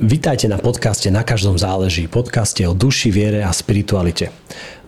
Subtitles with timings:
[0.00, 4.32] Vítajte na podcaste Na každom záleží, podcaste o duši, viere a spiritualite.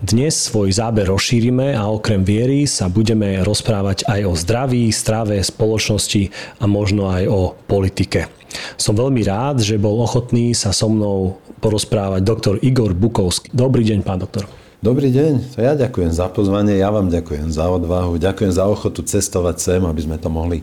[0.00, 6.32] Dnes svoj záber rozšírime a okrem viery sa budeme rozprávať aj o zdraví, strave, spoločnosti
[6.56, 8.32] a možno aj o politike.
[8.80, 13.52] Som veľmi rád, že bol ochotný sa so mnou porozprávať doktor Igor Bukovský.
[13.52, 14.48] Dobrý deň, pán doktor.
[14.80, 19.00] Dobrý deň, to ja ďakujem za pozvanie, ja vám ďakujem za odvahu, ďakujem za ochotu
[19.00, 20.60] cestovať sem, aby sme to mohli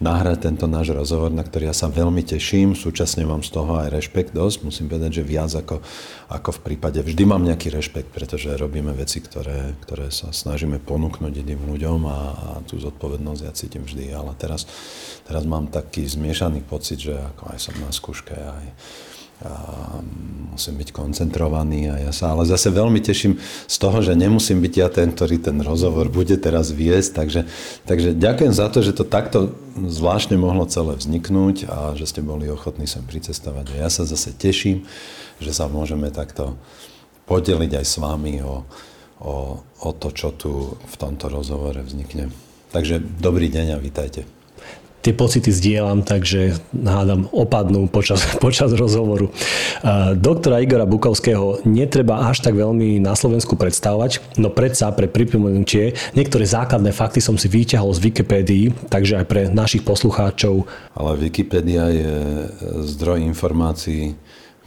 [0.00, 2.72] nahrať tento náš rozhovor, na ktorý ja sa veľmi teším.
[2.72, 4.64] Súčasne mám z toho aj rešpekt dosť.
[4.64, 5.84] Musím povedať, že viac ako,
[6.32, 7.04] ako v prípade.
[7.04, 12.18] Vždy mám nejaký rešpekt, pretože robíme veci, ktoré, ktoré sa snažíme ponúknuť iným ľuďom a,
[12.32, 14.08] a tú zodpovednosť ja cítim vždy.
[14.16, 14.64] Ale teraz,
[15.28, 18.66] teraz mám taký zmiešaný pocit, že ako aj som na skúške, aj,
[20.52, 24.74] musím byť koncentrovaný a ja sa ale zase veľmi teším z toho, že nemusím byť
[24.76, 27.40] ja ten, ktorý ten rozhovor bude teraz viesť, takže,
[27.88, 32.52] takže ďakujem za to, že to takto zvláštne mohlo celé vzniknúť a že ste boli
[32.52, 33.72] ochotní sem pricestovať.
[33.72, 34.84] A ja sa zase teším,
[35.40, 36.60] že sa môžeme takto
[37.24, 38.68] podeliť aj s vami o,
[39.24, 42.28] o, o to, čo tu v tomto rozhovore vznikne.
[42.74, 44.39] Takže dobrý deň a vítajte
[45.00, 49.32] tie pocity zdieľam, takže hádam opadnú počas, počas rozhovoru.
[50.16, 56.44] Doktora Igora Bukovského netreba až tak veľmi na Slovensku predstavovať, no predsa pre pripomenutie niektoré
[56.44, 60.68] základné fakty som si vyťahol z Wikipédii, takže aj pre našich poslucháčov.
[60.94, 62.14] Ale Wikipedia je
[62.94, 64.14] zdroj informácií,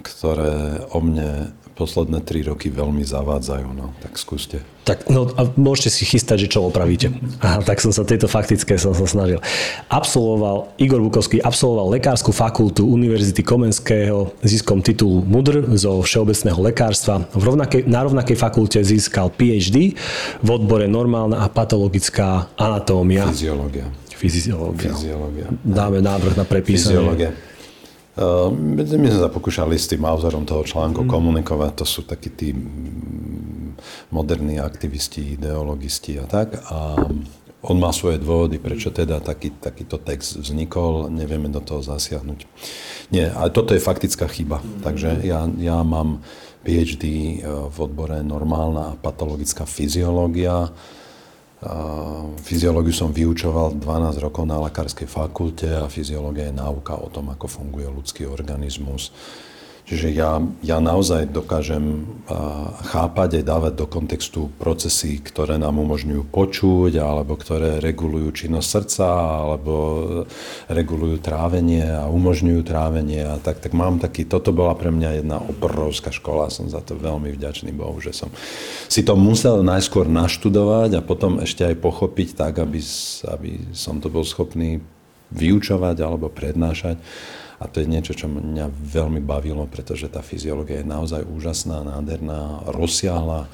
[0.02, 4.62] ktoré o mne posledné tri roky veľmi zavádzajú, no, tak skúste.
[4.84, 7.10] Tak, no a môžete si chystať, že čo opravíte.
[7.40, 9.40] Aha, tak som sa tejto faktické som sa snažil.
[9.88, 17.26] Absolvoval, Igor Bukovský absolvoval lekárskú fakultu Univerzity Komenského ziskom titulu MUDR zo všeobecného lekárstva.
[17.32, 19.96] V rovnakej, na rovnakej fakulte získal PhD
[20.44, 23.26] v odbore normálna a patologická anatómia.
[23.32, 23.88] Fyziológia.
[24.14, 24.92] Fyziológia.
[24.94, 25.48] Fyziológia.
[25.64, 27.00] Dáme návrh na prepísanie.
[27.00, 27.53] Fyziológia.
[28.14, 31.10] Ehm, my sme sa pokúšali s tým autorom toho článku mm.
[31.10, 32.54] komunikovať, to sú takí tí
[34.14, 36.62] moderní aktivisti, ideologisti a tak.
[36.70, 36.94] A
[37.64, 42.46] on má svoje dôvody, prečo teda taký, takýto text vznikol, nevieme do toho zasiahnuť.
[43.10, 44.60] Nie, ale toto je faktická chyba.
[44.84, 46.22] Takže ja, ja mám
[46.68, 50.76] PhD e, v odbore normálna a patologická fyziológia,
[52.44, 57.48] Fyziológiu som vyučoval 12 rokov na lekárskej fakulte a fyziológia je náuka o tom, ako
[57.48, 59.16] funguje ľudský organizmus.
[59.84, 62.08] Čiže ja, ja naozaj dokážem
[62.88, 69.08] chápať aj dávať do kontextu procesy, ktoré nám umožňujú počuť, alebo ktoré regulujú činnosť srdca,
[69.44, 69.74] alebo
[70.72, 73.28] regulujú trávenie a umožňujú trávenie.
[73.28, 76.96] A tak, tak mám taký, toto bola pre mňa jedna obrovská škola, som za to
[76.96, 78.32] veľmi vďačný Bohu, že som
[78.88, 82.80] si to musel najskôr naštudovať a potom ešte aj pochopiť tak, aby,
[83.28, 84.80] aby som to bol schopný
[85.36, 86.96] vyučovať alebo prednášať.
[87.64, 92.68] A to je niečo, čo mňa veľmi bavilo, pretože tá fyziológia je naozaj úžasná, nádherná,
[92.68, 93.48] rozsiahla,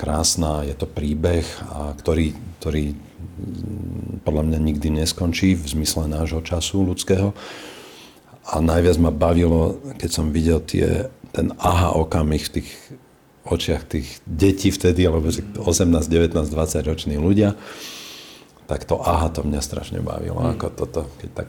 [0.00, 0.64] krásna.
[0.64, 6.88] Je to príbeh, a ktorý, ktorý mm, podľa mňa nikdy neskončí v zmysle nášho času
[6.88, 7.36] ľudského.
[8.48, 12.70] A najviac ma bavilo, keď som videl tie, ten aha okamih v tých
[13.44, 15.60] očiach tých detí vtedy, alebo 18,
[16.08, 17.52] 19, 20 roční ľudia,
[18.64, 20.40] tak to aha to mňa strašne bavilo.
[20.40, 20.56] Mm.
[20.56, 21.48] Ako toto, keď tak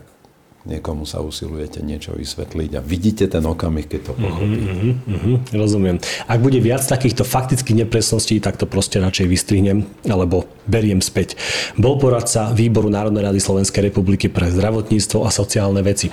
[0.66, 4.59] niekomu sa usilujete niečo vysvetliť a vidíte ten okamih, keď to mhm, pochopí.
[4.59, 5.98] Mm-hmm, mm-hmm, rozumiem.
[6.26, 11.38] Ak bude viac takýchto faktických nepresností, tak to proste radšej vystrihnem alebo beriem späť.
[11.78, 16.09] Bol poradca Výboru Národnej rady Slovenskej republiky pre zdravotníctvo a sociálne veci.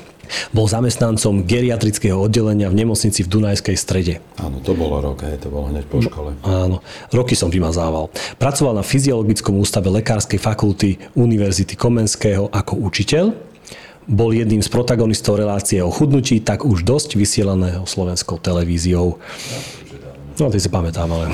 [0.55, 4.15] Bol zamestnancom geriatrického oddelenia v nemocnici v Dunajskej strede.
[4.41, 6.33] Áno, to bolo rok, hej, to bolo hneď po škole.
[6.47, 6.81] Áno,
[7.13, 8.09] roky som vymazával.
[8.41, 13.52] Pracoval na fyziologickom ústave Lekárskej fakulty Univerzity Komenského ako učiteľ
[14.09, 19.19] bol jedným z protagonistov relácie o chudnutí, tak už dosť vysielaného slovenskou televíziou.
[20.41, 21.29] No, ty si pamätám, ale...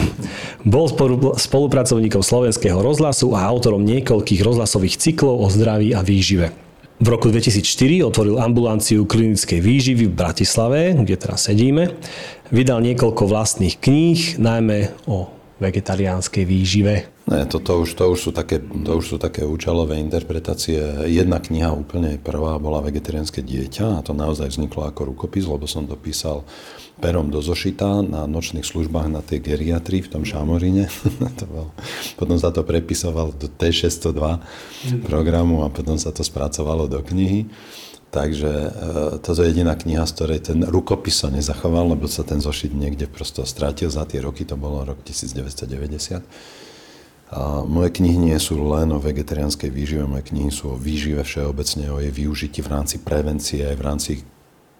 [0.67, 0.91] Bol
[1.39, 6.51] spolupracovníkom slovenského rozhlasu a autorom niekoľkých rozhlasových cyklov o zdraví a výžive.
[6.99, 11.94] V roku 2004 otvoril ambulanciu klinickej výživy v Bratislave, kde teraz sedíme.
[12.50, 15.31] Vydal niekoľko vlastných kníh, najmä o
[15.62, 17.06] vegetariánskej výžive.
[17.28, 20.80] Ne, to, to, už, to, už sú také, to už sú také účelové interpretácie.
[21.12, 25.84] Jedna kniha úplne prvá bola Vegetariánske dieťa a to naozaj vzniklo ako rukopis, lebo som
[25.84, 26.48] to písal
[27.04, 30.88] perom do zošita na nočných službách na tej geriatrii v tom Šamoríne.
[31.38, 31.69] to bol,
[32.16, 34.22] potom sa to prepisovalo do T602
[35.04, 37.44] programu a potom sa to spracovalo do knihy.
[38.08, 38.70] Takže e,
[39.20, 43.04] toto je jediná kniha, z ktorej ten rukopis sa nezachoval, lebo sa ten zošit niekde
[43.04, 46.25] prosto stratil za tie roky, to bolo rok 1990.
[47.28, 51.92] A moje knihy nie sú len o vegetariánskej výžive, moje knihy sú o výžive všeobecne,
[51.92, 54.12] o jej využití v rámci prevencie, aj v rámci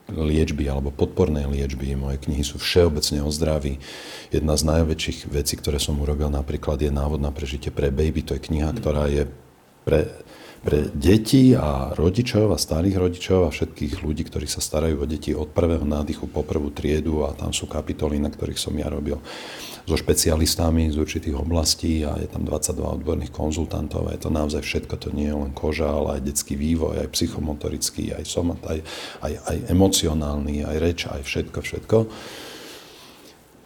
[0.09, 1.93] liečby alebo podpornej liečby.
[1.93, 3.77] Moje knihy sú všeobecne o zdraví.
[4.33, 8.25] Jedna z najväčších vecí, ktoré som urobil napríklad je návod na prežitie pre baby.
[8.25, 9.29] To je kniha, ktorá je
[9.85, 10.09] pre
[10.63, 15.31] pre deti a rodičov a starých rodičov a všetkých ľudí, ktorí sa starajú o deti
[15.33, 19.19] od prvého nádychu po prvú triedu a tam sú kapitoly, na ktorých som ja robil
[19.89, 24.61] so špecialistami z určitých oblastí a je tam 22 odborných konzultantov a je to naozaj
[24.61, 28.85] všetko, to nie je len koža, ale aj detský vývoj, aj psychomotorický, aj somat, aj,
[29.25, 31.99] aj, aj emocionálny, aj reč, aj všetko, všetko.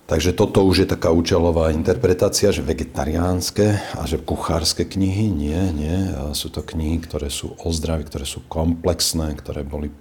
[0.02, 5.30] Takže toto už je taká účelová interpretácia, že vegetariánske a že kuchárske knihy.
[5.30, 6.10] Nie, nie.
[6.34, 9.94] Sú to knihy, ktoré sú o zdraví, ktoré sú komplexné, ktoré boli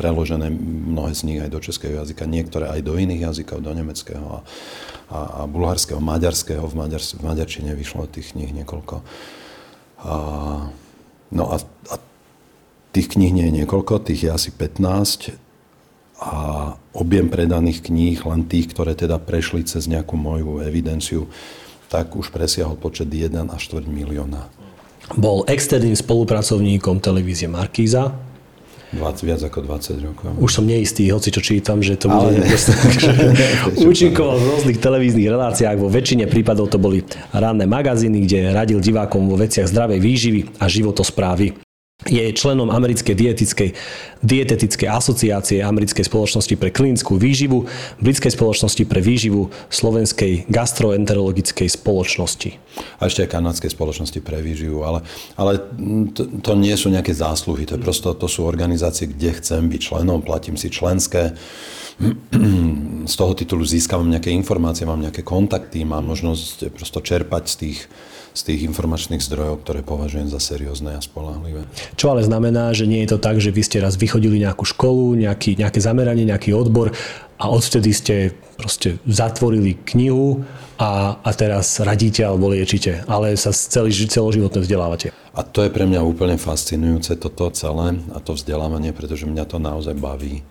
[0.00, 4.24] preložené mnohé z nich aj do českého jazyka, niektoré aj do iných jazykov, do nemeckého
[4.24, 4.40] a,
[5.12, 6.64] a, a bulharského, maďarského.
[6.64, 9.04] V, maďar, v maďarčine vyšlo tých kníh niekoľko.
[10.00, 10.14] A,
[11.28, 11.56] no a,
[11.92, 11.94] a
[12.96, 15.51] tých kníh nie je niekoľko, tých je asi 15
[16.22, 16.38] a
[16.94, 21.26] objem predaných kníh, len tých, ktoré teda prešli cez nejakú moju evidenciu,
[21.90, 24.46] tak už presiahol počet 1 až 4 milióna.
[25.18, 28.14] Bol externým spolupracovníkom televízie Markíza.
[28.92, 30.28] 20, viac ako 20 rokov.
[30.36, 32.44] Už som neistý, hoci čo čítam, že to bude
[33.88, 35.80] účinkoval v rôznych televíznych reláciách.
[35.80, 37.00] Vo väčšine prípadov to boli
[37.32, 41.71] ranné magazíny, kde radil divákom vo veciach zdravej výživy a životosprávy
[42.08, 43.70] je členom americkej dietickej,
[44.22, 47.66] dietetickej asociácie americkej spoločnosti pre klinickú výživu,
[48.02, 52.50] britskej spoločnosti pre výživu, slovenskej gastroenterologickej spoločnosti.
[52.98, 55.06] A ešte aj kanadskej spoločnosti pre výživu, ale,
[55.38, 55.62] ale
[56.10, 59.80] to, to nie sú nejaké zásluhy, to, je prosto, to sú organizácie, kde chcem byť
[59.80, 61.36] členom, platím si členské,
[63.06, 67.78] z toho titulu získavam nejaké informácie, mám nejaké kontakty, mám možnosť prosto čerpať z tých
[68.32, 71.68] z tých informačných zdrojov, ktoré považujem za seriózne a spolahlivé.
[72.00, 75.20] Čo ale znamená, že nie je to tak, že vy ste raz vychodili nejakú školu,
[75.20, 76.90] nejaký, nejaké zameranie, nejaký odbor
[77.36, 78.16] a odvtedy ste
[78.56, 80.46] proste zatvorili knihu
[80.78, 85.10] a, a teraz radíte alebo liečite, ale sa celý, celoživotne vzdelávate.
[85.32, 89.58] A to je pre mňa úplne fascinujúce toto celé a to vzdelávanie, pretože mňa to
[89.58, 90.44] naozaj baví.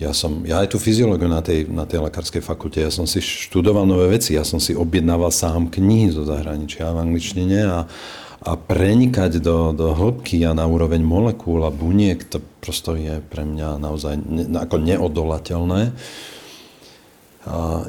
[0.00, 3.20] Ja som, ja aj tú fyziológiu na tej, na tej lekárskej fakulte, ja som si
[3.22, 7.86] študoval nové veci, ja som si objednával sám knihy zo zahraničia v angličtine a,
[8.42, 13.46] a prenikať do, do hĺbky a na úroveň molekúl a buniek, to prosto je pre
[13.46, 15.94] mňa naozaj ne, ako neodolateľné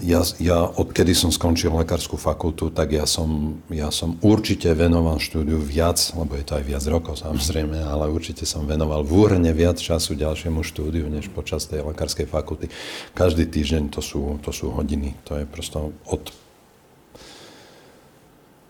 [0.02, 5.62] ja, ja odkedy som skončil lekárskú fakultu, tak ja som, ja som určite venoval štúdiu
[5.62, 9.78] viac, lebo je to aj viac rokov samozrejme, ale určite som venoval v úhrne viac
[9.78, 12.74] času ďalšiemu štúdiu, než počas tej lekárskej fakulty.
[13.14, 15.14] Každý týždeň to sú, to sú hodiny.
[15.30, 16.34] To je prosto od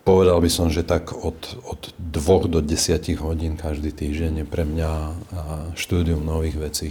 [0.03, 4.68] Povedal by som, že tak od, od dvoch do desiatich hodín každý týždeň je pre
[4.68, 4.91] mňa
[5.79, 6.89] štúdium nových vecí.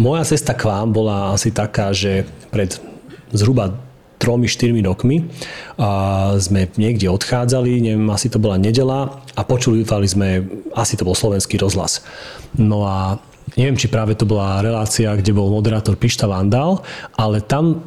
[0.00, 2.80] Moja cesta k vám bola asi taká, že pred
[3.36, 3.76] zhruba
[4.20, 5.32] tromi, štyrmi rokmi
[5.80, 10.44] a sme niekde odchádzali, neviem, asi to bola nedela a počuli sme,
[10.76, 12.04] asi to bol slovenský rozhlas.
[12.52, 13.16] No a
[13.56, 16.84] neviem, či práve to bola relácia, kde bol moderátor Pišta Vandal,
[17.16, 17.80] ale tam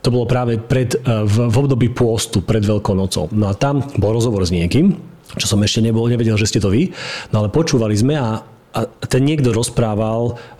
[0.00, 3.28] to bolo práve pred, v, v období pôstu, pred Veľkou nocou.
[3.28, 4.96] No a tam bol rozhovor s niekým,
[5.36, 6.88] čo som ešte nebol, nevedel, že ste to vy,
[7.36, 8.40] no ale počúvali sme a,
[8.72, 10.59] a ten niekto rozprával E,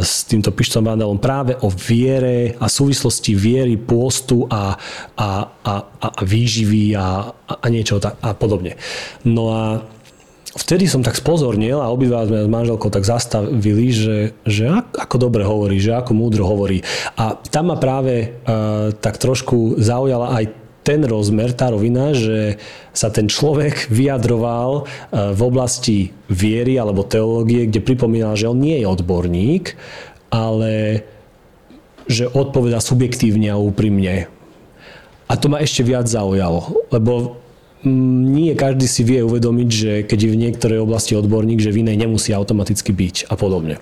[0.00, 4.74] s týmto Pištom Vandalom práve o viere a súvislosti viery, pôstu a,
[5.14, 5.28] a,
[5.64, 8.80] a, a výživy a, a niečo tak, a podobne.
[9.28, 9.84] No a
[10.56, 15.44] vtedy som tak spozornil a obidva sme s manželkou tak zastavili, že, že ako dobre
[15.44, 16.80] hovorí, že ako múdro hovorí.
[17.20, 22.56] A tam ma práve uh, tak trošku zaujala aj ten rozmer, tá rovina, že
[22.96, 24.82] sa ten človek vyjadroval e,
[25.36, 29.76] v oblasti viery alebo teológie, kde pripomínal, že on nie je odborník,
[30.32, 31.04] ale
[32.08, 34.32] že odpoveda subjektívne a úprimne.
[35.28, 37.36] A to ma ešte viac zaujalo, lebo
[37.84, 41.84] mm, nie každý si vie uvedomiť, že keď je v niektorej oblasti odborník, že v
[41.84, 43.76] inej nemusí automaticky byť a podobne.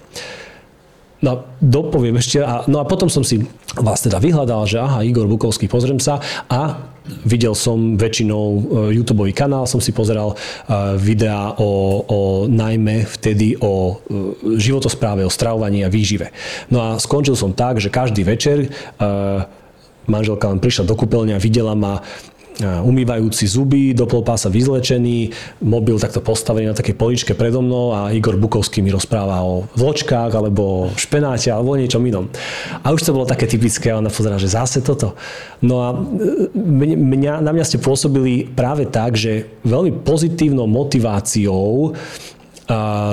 [1.24, 2.44] No, dopoviem ešte.
[2.44, 3.40] A, no a potom som si
[3.72, 6.92] vás teda vyhľadal, že aha, Igor Bukovský, pozriem sa a
[7.24, 8.60] videl som väčšinou e,
[8.98, 10.36] YouTube kanál, som si pozeral e,
[10.98, 12.20] videá o, o
[12.50, 16.34] najmä vtedy o e, životospráve, o stravovaní a výžive.
[16.68, 18.68] No a skončil som tak, že každý večer
[20.06, 22.02] manželka len prišla do kúpeľne a videla ma
[22.64, 28.40] umývajúci zuby, do polpása vyzlečený, mobil takto postavený na takej poličke predo mnou a Igor
[28.40, 32.32] Bukovský mi rozpráva o vločkách alebo špenáte alebo o niečom inom.
[32.80, 35.12] A už to bolo také typické a ona pozerá, že zase toto.
[35.60, 41.92] No a e, mňa, na mňa ste pôsobili práve tak, že veľmi pozitívnou motiváciou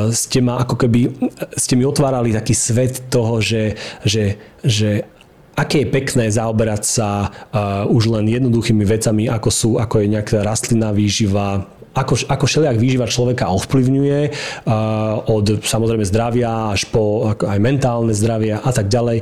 [0.09, 1.13] ste ma ako keby,
[1.53, 5.05] ste mi otvárali taký svet toho, že, že, že
[5.53, 10.41] aké je pekné zaoberať sa uh, už len jednoduchými vecami, ako sú, ako je nejaká
[10.41, 17.59] rastlinná výživa, ako, ako všelijak výživa človeka ovplyvňuje uh, od samozrejme zdravia až po aj
[17.61, 19.21] mentálne zdravie a tak ďalej.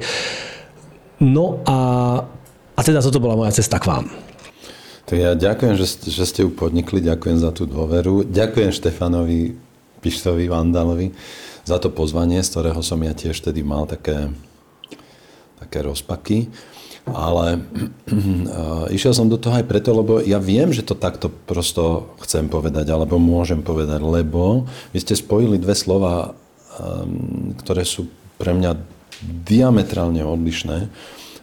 [1.22, 1.78] No a,
[2.74, 4.06] a teda toto bola moja cesta k vám.
[5.06, 8.24] Tak ja ďakujem, že, že ste ju podnikli, ďakujem za tú dôveru.
[8.24, 9.54] Ďakujem Štefanovi
[10.00, 11.12] Pištovi Vandalovi
[11.68, 14.34] za to pozvanie, z ktorého som ja tiež tedy mal také,
[15.62, 16.50] také rozpaky.
[17.02, 22.14] Ale uh, išiel som do toho aj preto, lebo ja viem, že to takto prosto
[22.22, 26.38] chcem povedať, alebo môžem povedať, lebo vy ste spojili dve slova,
[26.78, 28.06] um, ktoré sú
[28.38, 28.78] pre mňa
[29.22, 30.94] diametrálne odlišné.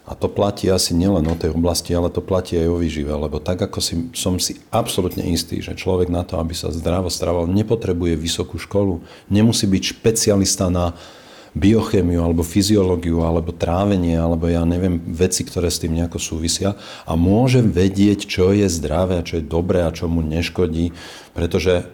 [0.09, 3.43] A to platí asi nielen o tej oblasti, ale to platí aj o výžive, lebo
[3.45, 7.45] tak ako si, som si absolútne istý, že človek na to, aby sa zdravo stravoval,
[7.51, 10.97] nepotrebuje vysokú školu, nemusí byť špecialista na
[11.57, 16.77] biochémiu alebo fyziológiu alebo trávenie alebo ja neviem veci, ktoré s tým nejako súvisia
[17.09, 20.93] a môže vedieť, čo je zdravé a čo je dobré a čo mu neškodí,
[21.33, 21.89] pretože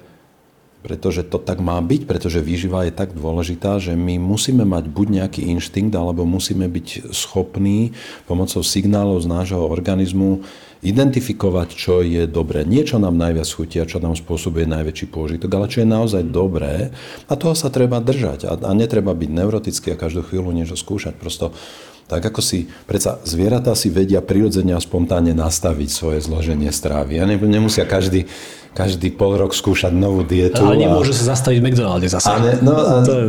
[0.84, 5.06] pretože to tak má byť, pretože výživa je tak dôležitá, že my musíme mať buď
[5.16, 7.96] nejaký inštinkt, alebo musíme byť schopní
[8.28, 10.44] pomocou signálov z nášho organizmu
[10.84, 12.68] identifikovať, čo je dobré.
[12.68, 16.22] Nie, čo nám najviac chutí a čo nám spôsobuje najväčší pôžitok, ale čo je naozaj
[16.28, 16.92] dobré
[17.26, 18.44] a toho sa treba držať.
[18.44, 21.16] A, a netreba byť neurotický a každú chvíľu niečo skúšať.
[21.16, 21.56] Prosto
[22.04, 27.16] tak ako si, predsa zvieratá si vedia prirodzene a spontánne nastaviť svoje zloženie strávy.
[27.16, 28.28] A nemusia každý,
[28.76, 30.60] každý pol rok skúšať novú dietu.
[30.60, 31.24] Ale nemôže a...
[31.24, 32.28] sa zastaviť v McDonalde zase.
[32.28, 33.00] A ne, no, a...
[33.00, 33.24] to je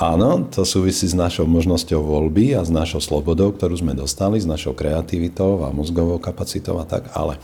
[0.00, 4.48] Áno, to súvisí s našou možnosťou voľby a s našou slobodou, ktorú sme dostali, s
[4.48, 7.36] našou kreativitou a mozgovou kapacitou a tak, ale...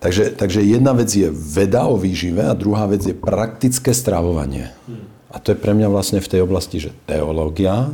[0.00, 4.72] Takže, takže jedna vec je veda o výžive a druhá vec je praktické stravovanie.
[5.30, 7.92] A to je pre mňa vlastne v tej oblasti, že teológia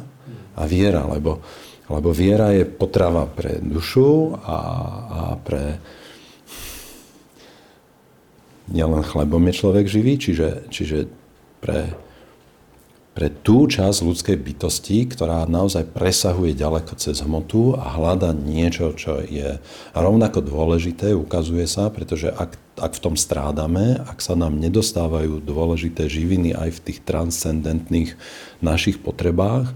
[0.54, 1.42] a viera, lebo,
[1.90, 4.58] lebo viera je potrava pre dušu a,
[5.11, 5.82] a pre...
[8.70, 11.11] Nielen chlebom je človek živý, čiže, čiže
[11.61, 11.92] pre
[13.18, 19.18] pre tú časť ľudskej bytosti, ktorá naozaj presahuje ďaleko cez hmotu a hľada niečo, čo
[19.18, 19.58] je
[19.90, 26.06] rovnako dôležité, ukazuje sa, pretože ak, ak v tom strádame, ak sa nám nedostávajú dôležité
[26.06, 28.14] živiny aj v tých transcendentných
[28.62, 29.75] našich potrebách,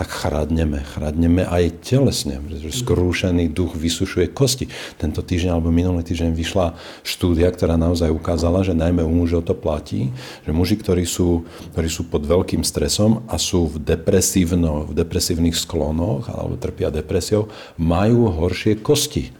[0.00, 0.80] tak chradneme.
[0.80, 4.72] Chradneme aj telesne, pretože skrúšený duch vysušuje kosti.
[4.96, 6.72] Tento týždeň alebo minulý týždeň vyšla
[7.04, 10.08] štúdia, ktorá naozaj ukázala, že najmä u mužov to platí,
[10.48, 11.44] že muži, ktorí sú,
[11.76, 17.52] ktorí sú pod veľkým stresom a sú v, depresívno, v depresívnych sklonoch alebo trpia depresiou,
[17.76, 19.36] majú horšie kosti.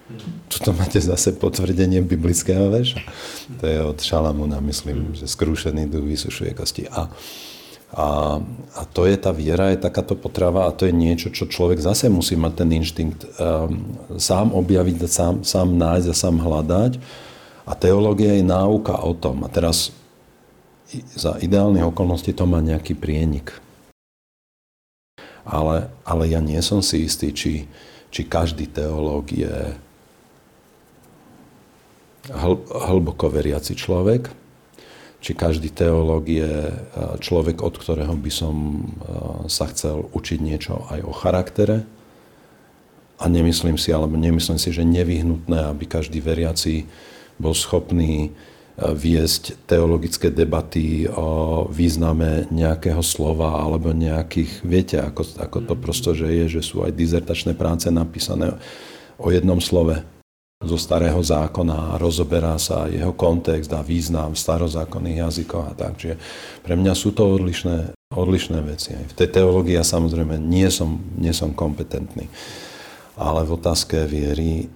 [0.52, 3.00] Tuto máte zase potvrdenie biblického veša.
[3.62, 6.84] To je od Šalamúna, myslím, že skrúšený duch vysušuje kosti.
[6.92, 7.08] A
[7.90, 8.38] a,
[8.78, 12.06] a to je tá viera, je takáto potrava a to je niečo, čo človek zase
[12.06, 13.82] musí mať ten inštinkt um,
[14.14, 16.92] sám objaviť, sám, sám nájsť a sám hľadať.
[17.66, 19.42] A teológia je náuka o tom.
[19.42, 19.90] A teraz
[21.18, 23.58] za ideálnych okolností to má nejaký prienik.
[25.42, 27.66] Ale, ale ja nie som si istý, či,
[28.14, 29.74] či každý teológ je
[32.30, 34.30] hl, hlboko veriaci človek,
[35.20, 36.74] či každý teológ je e,
[37.20, 38.80] človek, od ktorého by som e,
[39.52, 41.84] sa chcel učiť niečo aj o charaktere.
[43.20, 46.88] A nemyslím si, alebo nemyslím si, že nevyhnutné, aby každý veriaci
[47.36, 48.30] bol schopný e,
[48.80, 56.32] viesť teologické debaty o význame nejakého slova alebo nejakých, viete, ako, ako to prosto, že
[56.32, 58.56] je, že sú aj dizertačné práce napísané
[59.20, 60.00] o jednom slove
[60.60, 65.96] zo starého zákona a rozoberá sa jeho kontext a význam v starozákonných jazykoch a tak.
[65.96, 66.20] Čiže
[66.60, 68.92] pre mňa sú to odlišné, odlišné veci.
[68.92, 72.28] V tej teológii ja samozrejme nie som, nie som kompetentný.
[73.16, 74.68] Ale v otázke viery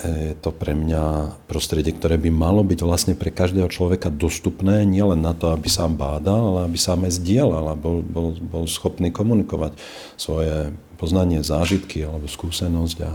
[0.00, 5.20] je to pre mňa prostredie, ktoré by malo byť vlastne pre každého človeka dostupné nielen
[5.20, 9.12] na to, aby sám bádal, ale aby sám aj zdieľal a bol, bol, bol schopný
[9.12, 9.76] komunikovať
[10.16, 13.12] svoje poznanie, zážitky alebo skúsenosť a,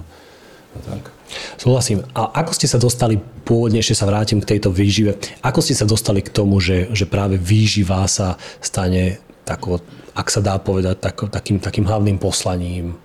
[0.78, 1.18] a tak.
[1.58, 2.06] Súhlasím.
[2.16, 5.90] A ako ste sa dostali, pôvodne ešte sa vrátim k tejto výžive, ako ste sa
[5.90, 11.16] dostali k tomu, že, že práve výživa sa stane tako, ak sa dá povedať, tak,
[11.32, 12.96] takým, takým hlavným poslaním?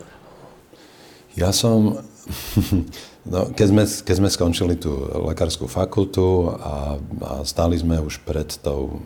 [1.38, 2.02] Ja som,
[3.32, 4.92] no, keď, sme, keď sme skončili tú
[5.30, 9.00] lekárskú fakultu a, a stáli sme už pred tou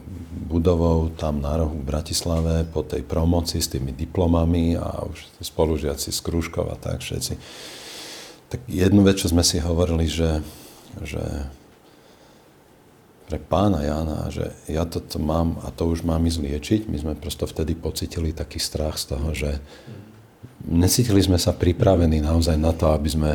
[0.47, 6.13] budovou tam na rohu v Bratislave po tej promoci s tými diplomami a už spolužiaci
[6.15, 7.35] z Krúžkov a tak všetci
[8.47, 10.39] tak jednu vec, čo sme si hovorili, že,
[11.03, 11.23] že
[13.27, 16.81] pre pána Jana, že ja toto mám a to už mám ísť liečiť.
[16.87, 19.59] My sme prosto vtedy pocitili taký strach z toho, že
[20.63, 23.31] necítili sme sa pripravení naozaj na to, aby sme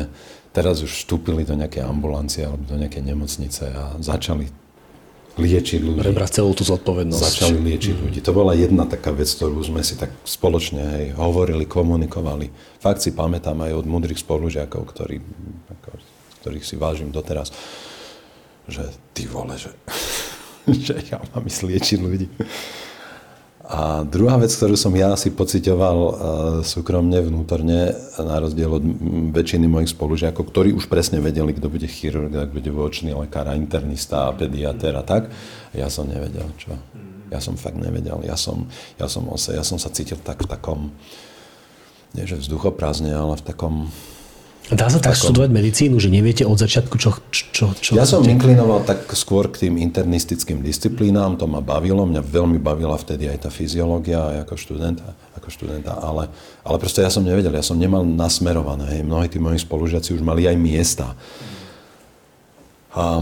[0.52, 4.61] teraz už vstúpili do nejakej ambulancie alebo do nejakej nemocnice a začali
[5.40, 6.00] liečiť ľudí.
[6.04, 7.22] Prebrať celú tú zodpovednosť.
[7.22, 8.18] Začali liečiť ľudí.
[8.24, 12.52] To bola jedna taká vec, ktorú sme si tak spoločne hej, hovorili, komunikovali.
[12.80, 15.22] Fakt si pamätám aj od mudrých spolužiakov, ktorí,
[15.72, 15.90] ako,
[16.44, 17.48] ktorých si vážim doteraz
[18.68, 18.84] že
[19.14, 19.70] ty vole, že,
[20.86, 22.26] že ja mám ísť liečiť ľudí.
[23.72, 26.12] A druhá vec, ktorú som ja si pocitoval uh,
[26.60, 28.84] súkromne, vnútorne, na rozdiel od
[29.32, 34.28] väčšiny mojich spolužiakov, ktorí už presne vedeli, kto bude chirurg, kto bude vočný lekár, internista,
[34.36, 35.32] pediatér a tak,
[35.72, 36.76] ja som nevedel, čo.
[37.32, 38.20] Ja som fakt nevedel.
[38.28, 38.68] Ja som,
[39.00, 40.92] ja som, ja som sa cítil tak v takom,
[42.12, 43.88] nie že vzduchoprázdne, ale v takom
[44.70, 47.18] Dá sa tak študovať medicínu, že neviete od začiatku, čo...
[47.50, 52.22] čo, čo ja som inklinoval tak skôr k tým internistickým disciplínám, to ma bavilo, mňa
[52.22, 56.30] veľmi bavila vtedy aj tá fyziológia ako študenta, ako študenta ale,
[56.62, 59.02] ale proste ja som nevedel, ja som nemal nasmerované, hej.
[59.02, 61.18] mnohí tí moji spolužiaci už mali aj miesta.
[62.94, 63.18] A,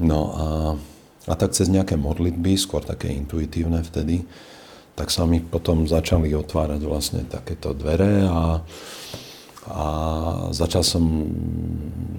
[0.00, 0.44] no a,
[1.28, 4.24] a tak cez nejaké modlitby, skôr také intuitívne vtedy,
[4.96, 8.64] tak sa mi potom začali otvárať vlastne takéto dvere a
[9.68, 9.86] a
[10.56, 11.04] začal som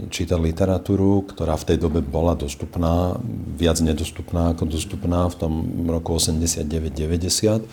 [0.10, 3.18] čítať literatúru, ktorá v tej dobe bola dostupná,
[3.58, 5.54] viac nedostupná ako dostupná v tom
[5.90, 7.66] roku 89-90.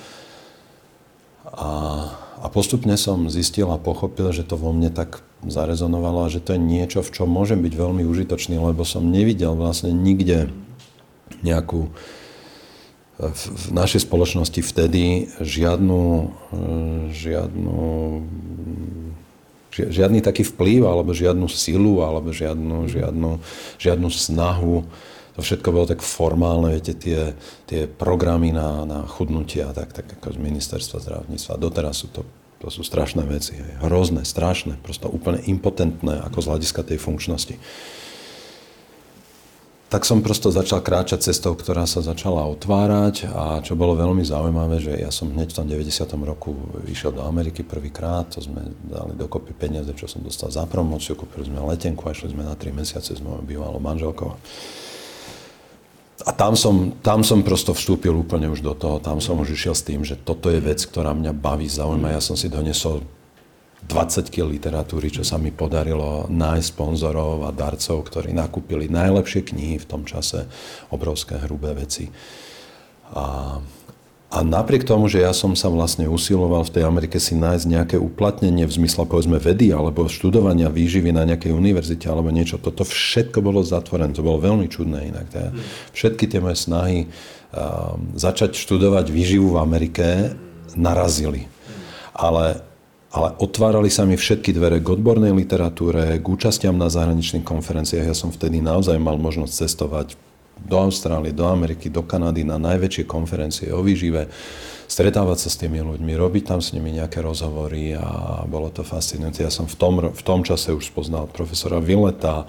[1.57, 1.71] A,
[2.41, 6.57] a postupne som zistil a pochopil, že to vo mne tak zarezonovalo a že to
[6.57, 10.53] je niečo, v čom môžem byť veľmi užitočný, lebo som nevidel vlastne nikde
[11.45, 11.93] nejakú
[13.17, 16.33] v, našej spoločnosti vtedy žiadnu,
[17.17, 17.81] žiadnu
[19.77, 23.31] žiadny taký vplyv, alebo žiadnu silu, alebo žiadnu, žiadnu,
[23.77, 24.89] žiadnu snahu.
[25.37, 27.37] To všetko bolo tak formálne, viete, tie,
[27.69, 31.61] tie programy na, na chudnutie a tak, tak ako z ministerstva zdravotníctva.
[31.61, 32.25] Doteraz sú to,
[32.65, 33.53] to sú strašné veci,
[33.85, 37.61] hrozné, strašné, prosto úplne impotentné ako z hľadiska tej funkčnosti
[39.97, 44.77] tak som prosto začal kráčať cestou, ktorá sa začala otvárať a čo bolo veľmi zaujímavé,
[44.77, 46.05] že ja som hneď v tom 90.
[46.21, 46.53] roku
[46.85, 51.49] išiel do Ameriky prvýkrát, to sme dali dokopy peniaze, čo som dostal za promociu, kúpili
[51.49, 54.37] sme letenku a išli sme na 3 mesiace s mojou bývalou manželkou.
[56.29, 59.73] A tam som, tam som prosto vstúpil úplne už do toho, tam som už išiel
[59.73, 62.13] s tým, že toto je vec, ktorá mňa baví, zaujíma.
[62.13, 63.01] Ja som si donesol
[63.87, 69.79] 20 kg literatúry, čo sa mi podarilo nájsť sponzorov a darcov, ktorí nakúpili najlepšie knihy
[69.79, 70.51] v tom čase,
[70.91, 72.11] obrovské hrubé veci.
[73.15, 73.59] A,
[74.27, 77.97] a napriek tomu, že ja som sa vlastne usiloval v tej Amerike si nájsť nejaké
[77.97, 83.39] uplatnenie v zmysle povedzme vedy alebo študovania výživy na nejakej univerzite alebo niečo, toto všetko
[83.39, 84.11] bolo zatvorené.
[84.19, 85.31] To bolo veľmi čudné inak.
[85.31, 85.55] Teda
[85.95, 90.35] všetky tie moje snahy uh, začať študovať výživu v Amerike
[90.75, 91.47] narazili.
[92.17, 92.67] Ale
[93.17, 98.05] ale otvárali sa mi všetky dvere k odbornej literatúre, k účastiam na zahraničných konferenciách.
[98.05, 100.07] Ja som vtedy naozaj mal možnosť cestovať
[100.61, 104.29] do Austrálie, do Ameriky, do Kanady na najväčšie konferencie o výžive,
[104.85, 109.41] stretávať sa s tými ľuďmi, robiť tam s nimi nejaké rozhovory a bolo to fascinujúce.
[109.41, 112.45] Ja som v tom, v tom čase už spoznal profesora Villeta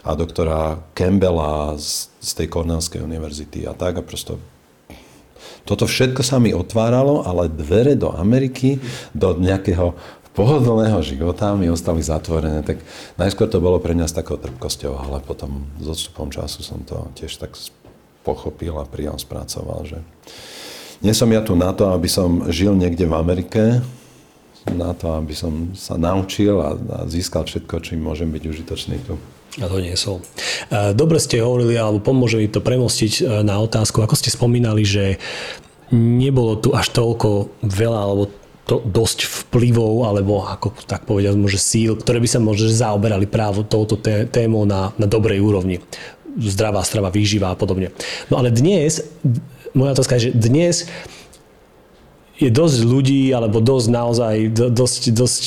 [0.00, 4.40] a doktora Campbella z, z tej Cornellskej univerzity a tak a prosto
[5.66, 8.78] toto všetko sa mi otváralo, ale dvere do Ameriky,
[9.10, 9.98] do nejakého
[10.36, 12.62] pohodlného života mi ostali zatvorené.
[12.62, 12.78] Tak
[13.18, 17.10] najskôr to bolo pre mňa s takou trpkosťou, ale potom s odstupom času som to
[17.18, 17.58] tiež tak
[18.22, 19.98] pochopil a prijal, spracoval, že
[21.02, 23.62] nie som ja tu na to, aby som žil niekde v Amerike,
[24.66, 29.14] na to, aby som sa naučil a, a získal všetko, čím môžem byť užitočný tu.
[29.56, 30.20] A to nie som.
[30.68, 34.84] E, dobre ste hovorili, alebo pomôže mi to premostiť e, na otázku, ako ste spomínali,
[34.84, 35.16] že
[35.92, 38.28] nebolo tu až toľko veľa, alebo
[38.66, 43.62] to dosť vplyvov, alebo ako tak povedať, môže síl, ktoré by sa možno zaoberali právo
[43.62, 43.94] touto
[44.28, 45.78] témou na, na dobrej úrovni.
[46.36, 47.94] Zdravá strava, výživa a podobne.
[48.26, 49.06] No ale dnes,
[49.72, 50.74] moja otázka je, že dnes
[52.36, 54.34] je dosť ľudí, alebo dosť naozaj,
[54.74, 55.44] dosť, dosť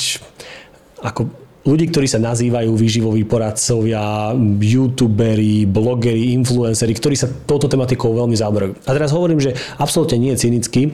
[1.04, 1.30] ako
[1.64, 8.72] ľudí, ktorí sa nazývajú výživoví poradcovia, youtuberi, blogeri, influenceri, ktorí sa touto tematikou veľmi zaoberajú.
[8.88, 10.90] A teraz hovorím, že absolútne nie je cynicky, e,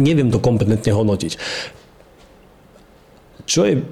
[0.00, 1.32] neviem to kompetentne hodnotiť.
[3.44, 3.84] Čo je,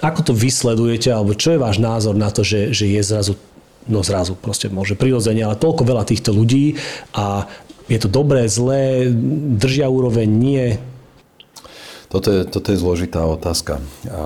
[0.00, 3.34] ako to vysledujete, alebo čo je váš názor na to, že, že je zrazu,
[3.84, 6.80] no zrazu proste môže prirodzene, ale toľko veľa týchto ľudí
[7.12, 7.44] a
[7.90, 9.10] je to dobré, zlé,
[9.58, 10.78] držia úroveň, nie,
[12.10, 13.78] toto je, toto je zložitá otázka.
[14.10, 14.22] A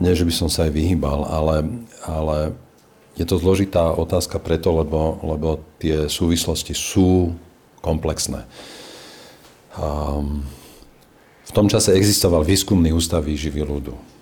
[0.00, 2.56] nie, že by som sa aj vyhýbal, ale, ale
[3.20, 7.36] je to zložitá otázka preto, lebo, lebo tie súvislosti sú
[7.84, 8.48] komplexné.
[9.76, 10.42] Um,
[11.44, 14.17] v tom čase existoval výskumný ústav výživy ľudu.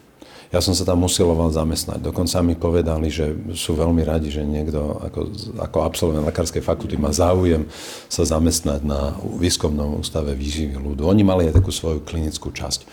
[0.54, 1.98] Ja som sa tam usiloval zamestnať.
[1.98, 5.20] Dokonca mi povedali, že sú veľmi radi, že niekto ako,
[5.58, 7.66] ako absolvent lekárskej fakulty má záujem
[8.06, 11.02] sa zamestnať na výskumnom ústave výživy ľudu.
[11.02, 12.86] Oni mali aj takú svoju klinickú časť.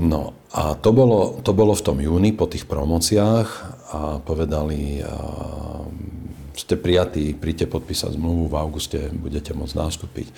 [0.00, 3.48] No a to bolo, to bolo v tom júni po tých promociách
[3.90, 5.14] a povedali, a
[6.54, 10.28] ste prijatí, príďte podpísať zmluvu, v auguste budete môcť nastúpiť.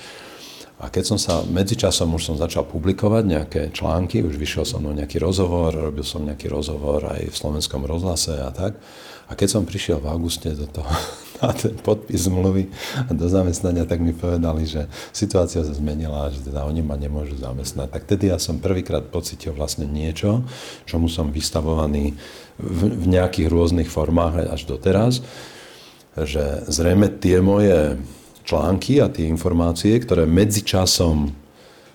[0.82, 4.98] A keď som sa, medzičasom už som začal publikovať nejaké články, už vyšiel som mnou
[4.98, 8.74] nejaký rozhovor, robil som nejaký rozhovor aj v slovenskom rozhlase a tak.
[9.30, 10.90] A keď som prišiel v auguste do toho,
[11.38, 12.66] na ten podpis zmluvy
[13.06, 17.38] a do zamestnania, tak mi povedali, že situácia sa zmenila, že teda oni ma nemôžu
[17.38, 17.86] zamestnať.
[17.86, 20.42] Tak tedy ja som prvýkrát pocitil vlastne niečo,
[20.82, 22.18] čomu som vystavovaný
[22.58, 25.22] v, v nejakých rôznych formách až doteraz,
[26.18, 28.02] že zrejme tie moje
[28.42, 31.30] články a tie informácie, ktoré medzičasom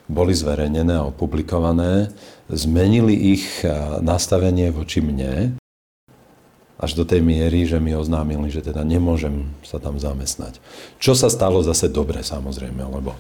[0.07, 2.11] boli zverejnené a opublikované,
[2.47, 3.43] zmenili ich
[3.99, 5.59] nastavenie voči mne
[6.77, 10.61] až do tej miery, že mi oznámili, že teda nemôžem sa tam zamestnať.
[11.01, 13.17] Čo sa stalo zase dobre, samozrejme, lebo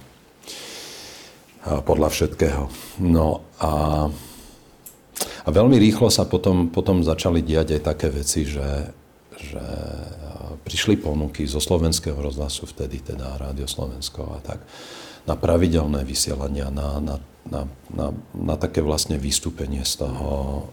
[1.83, 2.71] podľa všetkého.
[3.03, 4.07] No a,
[5.43, 8.93] a veľmi rýchlo sa potom, potom začali diať aj také veci, že,
[9.35, 9.65] že
[10.63, 14.59] prišli ponuky zo slovenského rozhlasu, vtedy teda Rádio Slovensko a tak,
[15.27, 17.15] na pravidelné vysielania, na, na,
[17.51, 20.67] na, na, na také vlastne vystúpenie z toho.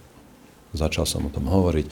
[0.74, 1.86] Začal som o tom hovoriť.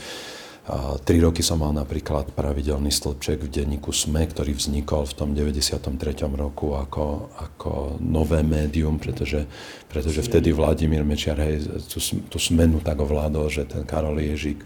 [0.62, 5.35] A tri roky som mal napríklad pravidelný stĺpček v denníku SME, ktorý vznikol v tom
[5.35, 5.90] 93.
[6.38, 9.42] roku ako, ako nové médium, pretože,
[9.90, 11.98] pretože vtedy Vladimír Mečiar hej, tú,
[12.31, 14.62] tú smenu tak ovládol, že ten Karol Ježík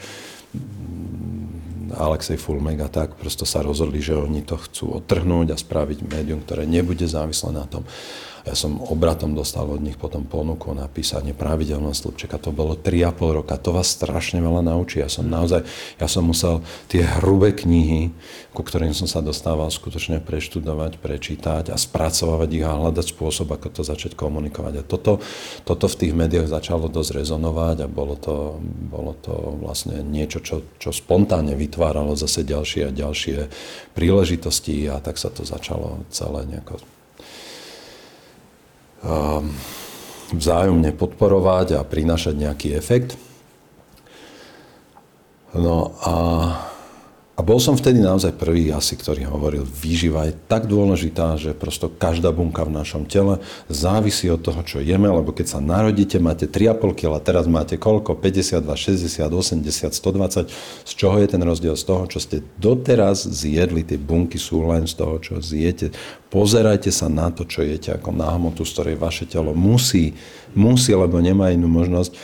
[1.96, 6.44] Alexej Fulmek a tak prosto sa rozhodli, že oni to chcú odtrhnúť a spraviť médium,
[6.44, 7.88] ktoré nebude závislé na tom,
[8.46, 12.38] ja som obratom dostal od nich potom ponuku na písanie pravidelného slupčeka.
[12.38, 13.58] To bolo 3,5 roka.
[13.58, 15.02] To vás strašne veľa naučí.
[15.02, 15.66] Ja som naozaj,
[15.98, 18.14] ja som musel tie hrubé knihy,
[18.54, 23.66] ku ktorým som sa dostával, skutočne preštudovať, prečítať a spracovať ich a hľadať spôsob, ako
[23.68, 24.74] to začať komunikovať.
[24.78, 25.18] A toto,
[25.66, 30.62] toto v tých médiách začalo dosť rezonovať a bolo to, bolo to vlastne niečo, čo,
[30.78, 33.50] čo spontánne vytváralo zase ďalšie a ďalšie
[33.98, 36.95] príležitosti a tak sa to začalo celé nejako
[40.32, 43.14] vzájomne podporovať a prinášať nejaký efekt.
[45.56, 46.14] No a
[47.36, 51.92] a bol som vtedy naozaj prvý asi, ktorý hovoril, výživa je tak dôležitá, že prosto
[51.92, 56.48] každá bunka v našom tele závisí od toho, čo jeme, lebo keď sa narodíte, máte
[56.48, 58.16] 3,5 kg, teraz máte koľko?
[58.16, 60.48] 52, 60, 80, 120.
[60.88, 61.76] Z čoho je ten rozdiel?
[61.76, 65.92] Z toho, čo ste doteraz zjedli, tie bunky sú len z toho, čo zjete.
[66.32, 70.16] Pozerajte sa na to, čo jete, ako na z ktorej vaše telo musí,
[70.56, 72.16] musí, lebo nemá inú možnosť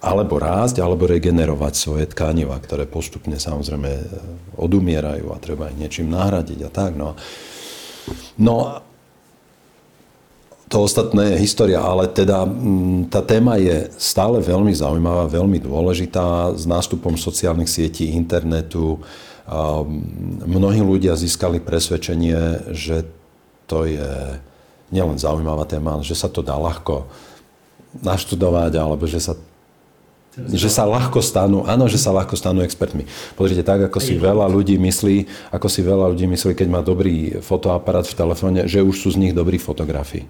[0.00, 4.04] alebo rásť, alebo regenerovať svoje tkaniva, ktoré postupne samozrejme e,
[4.56, 6.96] odumierajú a treba ich niečím nahradiť a tak.
[6.96, 7.20] No,
[8.40, 8.80] no
[10.72, 16.56] to ostatné je história, ale teda mm, tá téma je stále veľmi zaujímavá, veľmi dôležitá.
[16.56, 19.02] S nástupom sociálnych sietí, internetu
[20.46, 23.02] mnohí ľudia získali presvedčenie, že
[23.66, 24.38] to je
[24.94, 27.10] nielen zaujímavá téma, ale že sa to dá ľahko
[27.98, 29.34] naštudovať, alebo že sa
[30.38, 33.02] že sa ľahko stanú, áno, že sa ľahko stanú expertmi.
[33.34, 37.42] Pozrite, tak ako si veľa ľudí myslí, ako si veľa ľudí myslí, keď má dobrý
[37.42, 40.22] fotoaparát v telefóne, že už sú z nich dobrí fotografii.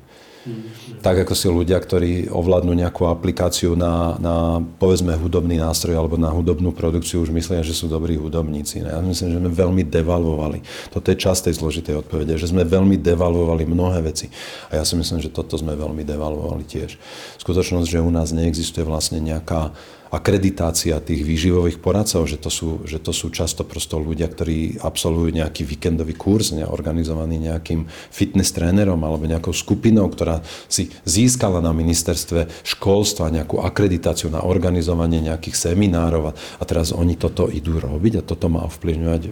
[1.05, 6.33] Tak ako si ľudia, ktorí ovládnu nejakú aplikáciu na, na povedzme hudobný nástroj alebo na
[6.33, 8.81] hudobnú produkciu, už myslia, že sú dobrí hudobníci.
[8.81, 10.65] Ja myslím, že sme veľmi devalvovali.
[10.89, 14.33] Toto je časť tej zložitej odpovede, že sme veľmi devalvovali mnohé veci.
[14.73, 16.97] A ja si myslím, že toto sme veľmi devalvovali tiež.
[17.37, 19.77] Skutočnosť, že u nás neexistuje vlastne nejaká
[20.11, 25.31] akreditácia tých výživových poradcov, že to sú, že to sú často prosto ľudia, ktorí absolvujú
[25.31, 31.71] nejaký víkendový kurz, ne, organizovaný nejakým fitness trénerom alebo nejakou skupinou, ktorá si získala na
[31.71, 38.21] ministerstve školstva nejakú akreditáciu na organizovanie nejakých seminárov a, a teraz oni toto idú robiť
[38.21, 39.31] a toto má ovplyvňovať e,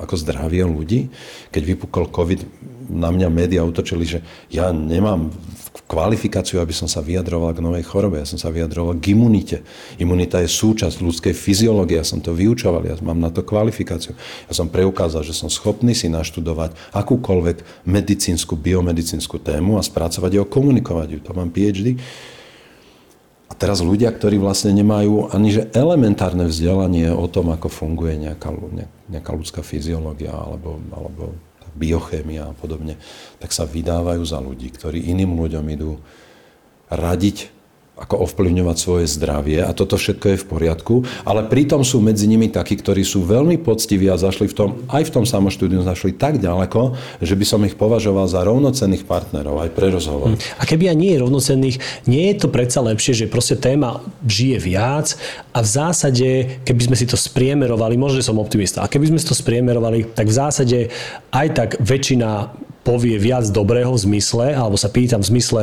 [0.00, 1.12] ako zdravie ľudí.
[1.52, 2.40] Keď vypukol COVID,
[2.88, 4.18] na mňa médiá utočili, že
[4.52, 5.32] ja nemám
[5.84, 8.16] kvalifikáciu, aby som sa vyjadroval k novej chorobe.
[8.16, 9.60] Ja som sa vyjadroval k imunite.
[10.00, 12.00] Imunita je súčasť ľudskej fyziológie.
[12.00, 14.16] Ja som to vyučoval, ja mám na to kvalifikáciu.
[14.48, 20.42] Ja som preukázal, že som schopný si naštudovať akúkoľvek medicínsku, biomedicínsku tému a spracovať ju,
[20.48, 21.18] komunikovať ju.
[21.20, 22.00] To mám PhD.
[23.44, 28.50] A teraz ľudia, ktorí vlastne nemajú ani že elementárne vzdelanie o tom, ako funguje nejaká,
[29.12, 31.36] nejaká ľudská fyziológia alebo, alebo
[31.74, 32.98] biochémia a podobne,
[33.38, 35.98] tak sa vydávajú za ľudí, ktorí iným ľuďom idú
[36.90, 37.53] radiť
[37.94, 42.50] ako ovplyvňovať svoje zdravie a toto všetko je v poriadku, ale pritom sú medzi nimi
[42.50, 46.42] takí, ktorí sú veľmi poctiví a zašli v tom, aj v tom samoštúdiu zašli tak
[46.42, 50.34] ďaleko, že by som ich považoval za rovnocenných partnerov aj pre rozhovor.
[50.34, 50.42] Hm.
[50.58, 51.76] A keby aj nie je rovnocenných,
[52.10, 55.14] nie je to predsa lepšie, že proste téma žije viac
[55.54, 56.28] a v zásade,
[56.66, 60.10] keby sme si to spriemerovali, možno, že som optimista, a keby sme si to spriemerovali,
[60.18, 60.78] tak v zásade
[61.30, 62.50] aj tak väčšina
[62.84, 65.60] povie viac dobrého v zmysle, alebo sa pýtam v zmysle,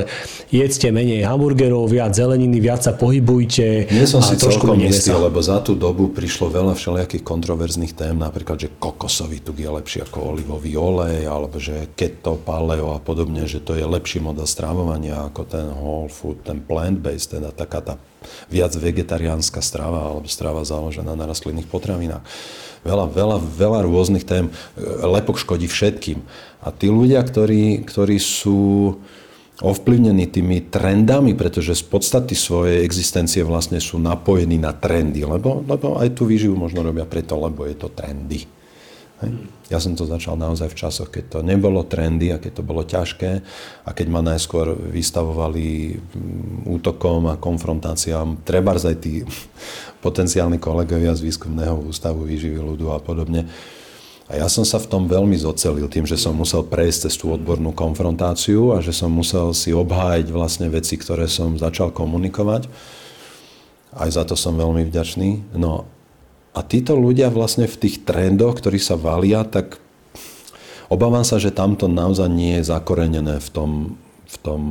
[0.50, 3.94] jedzte menej hamburgerov, viac zeleniny, viac sa pohybujte.
[3.94, 8.58] Nie som si celkom istý, lebo za tú dobu prišlo veľa všelijakých kontroverzných tém, napríklad,
[8.58, 13.62] že kokosový tuk je lepší ako olivový olej, alebo že keto, paleo a podobne, že
[13.62, 17.94] to je lepší model strávovania ako ten whole food, ten plant-based, teda taká tá
[18.50, 22.26] viac vegetariánska strava alebo strava založená na rastlinných potravinách
[22.82, 24.50] veľa, veľa, veľa rôznych tém.
[25.02, 26.22] Lepok škodí všetkým.
[26.62, 28.96] A tí ľudia, ktorí, ktorí sú
[29.62, 36.02] ovplyvnení tými trendami, pretože z podstaty svojej existencie vlastne sú napojení na trendy, lebo, lebo
[36.02, 38.50] aj tú výživu možno robia preto, lebo je to trendy.
[39.72, 42.82] Ja som to začal naozaj v časoch, keď to nebolo trendy a keď to bolo
[42.84, 43.32] ťažké
[43.86, 49.22] a keď ma najskôr vystavovali mm, útokom a konfrontáciám, treba aj tí
[50.06, 53.46] potenciálni kolegovia z výskumného ústavu výživy ľudu a podobne.
[54.32, 57.36] A ja som sa v tom veľmi zocelil tým, že som musel prejsť cez tú
[57.36, 62.72] odbornú konfrontáciu a že som musel si obhájiť vlastne veci, ktoré som začal komunikovať.
[63.92, 65.60] Aj za to som veľmi vďačný.
[65.60, 65.84] No
[66.52, 69.80] a títo ľudia vlastne v tých trendoch, ktorí sa valia, tak
[70.92, 73.72] obávam sa, že tamto naozaj nie je zakorenené v tom,
[74.28, 74.62] v tom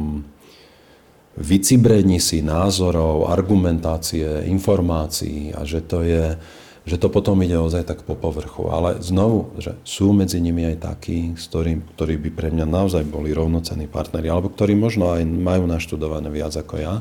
[1.41, 6.37] vycibrení si názorov, argumentácie, informácií a že to je,
[6.85, 8.69] že to potom ide ozaj tak po povrchu.
[8.69, 13.09] Ale znovu, že sú medzi nimi aj takí, s ktorým, ktorí by pre mňa naozaj
[13.09, 17.01] boli rovnocenní partneri, alebo ktorí možno aj majú naštudované viac ako ja.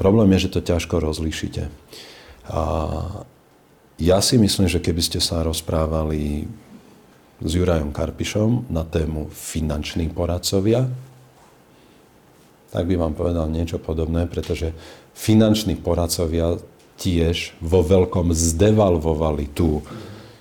[0.00, 1.68] Problém je, že to ťažko rozlíšite.
[2.48, 2.62] A
[3.98, 6.50] ja si myslím, že keby ste sa rozprávali
[7.38, 10.86] s Jurajom Karpišom na tému finanční poradcovia,
[12.74, 14.74] tak by vám povedal niečo podobné, pretože
[15.14, 16.58] finanční poradcovia
[16.98, 19.86] tiež vo veľkom zdevalvovali tú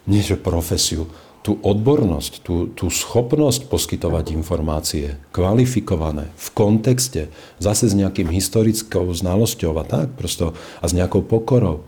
[0.09, 1.05] niečo profesiu,
[1.43, 9.75] tú odbornosť, tú, tú schopnosť poskytovať informácie kvalifikované, v kontexte, zase s nejakým historickou znalosťou
[9.77, 11.85] a tak, prosto, a s nejakou pokorou.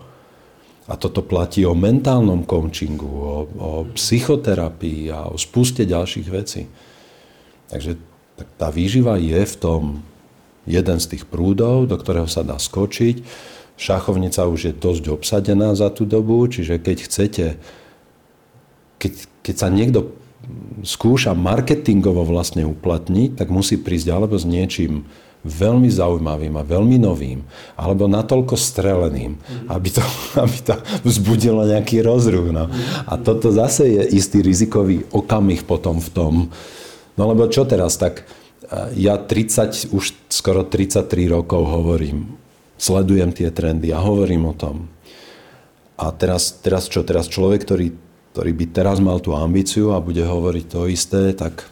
[0.86, 6.70] A toto platí o mentálnom coachingu, o, o psychoterapii a o spuste ďalších vecí.
[7.74, 7.98] Takže
[8.62, 9.82] tá výživa je v tom
[10.70, 13.26] jeden z tých prúdov, do ktorého sa dá skočiť.
[13.76, 17.46] Šachovnica už je dosť obsadená za tú dobu, čiže keď chcete,
[19.02, 20.14] keď, keď sa niekto
[20.86, 25.10] skúša marketingovo vlastne uplatniť, tak musí prísť alebo s niečím
[25.46, 27.46] veľmi zaujímavým a veľmi novým,
[27.78, 29.38] alebo natoľko streleným,
[29.70, 30.02] aby to,
[30.44, 32.50] aby to vzbudilo nejaký rozruch.
[32.50, 32.66] No.
[33.06, 36.34] A toto zase je istý rizikový okamih potom v tom.
[37.16, 38.26] No lebo čo teraz, tak
[38.98, 42.34] ja 30, už skoro 33 rokov hovorím,
[42.82, 44.90] sledujem tie trendy a hovorím o tom.
[45.96, 47.06] A teraz, teraz čo?
[47.08, 47.88] Teraz človek, ktorý,
[48.36, 51.72] ktorý by teraz mal tú ambíciu a bude hovoriť to isté, tak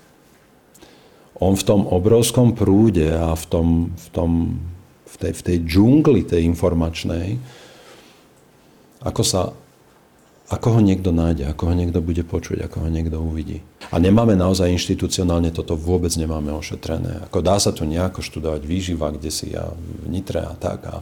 [1.41, 4.31] on v tom obrovskom prúde a v, tom, v, tom,
[5.09, 7.37] v, tej, v tej džungli tej informačnej,
[9.03, 9.41] ako sa
[10.53, 13.65] ako ho niekto nájde, ako ho niekto bude počuť, ako ho niekto uvidí.
[13.89, 17.25] A nemáme naozaj inštitucionálne toto vôbec nemáme ošetrené.
[17.25, 20.99] Ako dá sa tu nejako študovať výživa, kde si ja v a tak, a,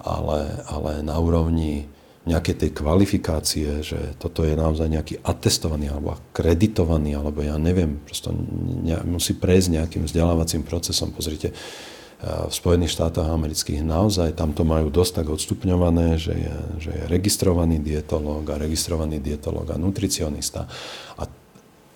[0.00, 1.90] ale, ale na úrovni
[2.22, 8.30] nejaké tej kvalifikácie, že toto je naozaj nejaký atestovaný alebo akreditovaný, alebo ja neviem, prosto
[8.30, 11.10] ne, musí prejsť nejakým vzdelávacím procesom.
[11.10, 16.56] Pozrite, eh, v Spojených štátoch amerických naozaj tam to majú dosť tak odstupňované, že je,
[16.78, 20.70] že je registrovaný dietológ a registrovaný dietológ a nutricionista.
[21.18, 21.26] A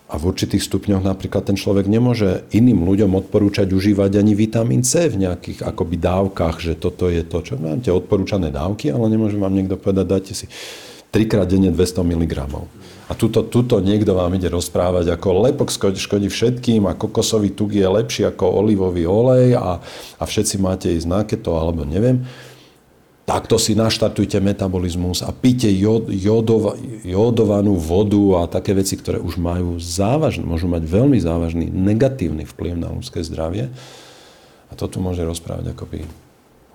[0.06, 5.10] a v určitých stupňoch napríklad ten človek nemôže iným ľuďom odporúčať užívať ani vitamín C
[5.10, 9.50] v nejakých akoby dávkach, že toto je to, čo máte odporúčané dávky, ale nemôže vám
[9.50, 10.46] niekto povedať, dajte si
[11.10, 12.34] trikrát denne 200 mg.
[13.06, 17.86] A tuto, tuto niekto vám ide rozprávať, ako lepok škodí všetkým a kokosový tuk je
[17.86, 19.78] lepší ako olivový olej a,
[20.18, 22.22] a všetci máte ísť na keto alebo neviem
[23.26, 29.36] takto si naštartujte metabolizmus a píte jod, jodova, jodovanú vodu a také veci, ktoré už
[29.42, 33.68] majú závažný, môžu mať veľmi závažný negatívny vplyv na ľudské zdravie.
[34.70, 36.06] A to tu môže rozprávať akoby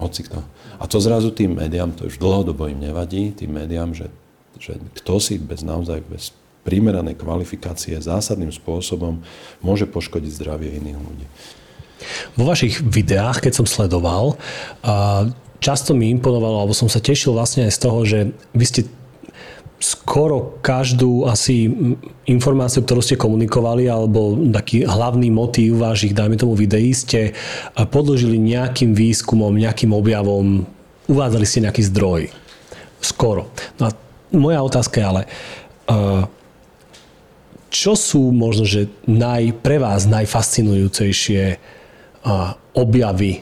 [0.02, 0.42] Hoci kto.
[0.82, 4.10] A to zrazu tým médiám, to už dlhodobo im nevadí, tým médiám, že,
[4.58, 6.36] že kto si bez naozaj bez
[6.66, 9.22] primeranej kvalifikácie zásadným spôsobom
[9.62, 11.26] môže poškodiť zdravie iných ľudí.
[12.34, 14.42] Vo vašich videách, keď som sledoval,
[15.62, 18.20] často mi imponovalo, alebo som sa tešil vlastne aj z toho, že
[18.58, 18.82] vy ste
[19.82, 21.70] skoro každú asi
[22.30, 27.34] informáciu, ktorú ste komunikovali, alebo taký hlavný motív vašich, dajme tomu videí, ste
[27.90, 30.70] podložili nejakým výskumom, nejakým objavom,
[31.10, 32.30] uvádzali ste nejaký zdroj.
[33.02, 33.50] Skoro.
[33.82, 33.92] No a
[34.38, 35.22] moja otázka je ale,
[37.74, 41.58] čo sú možno, že naj, pre vás najfascinujúcejšie
[42.78, 43.42] objavy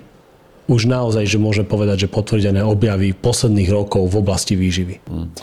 [0.70, 5.02] už naozaj, že môžem povedať, že potvrdené objavy posledných rokov v oblasti výživy?
[5.10, 5.34] Hmm.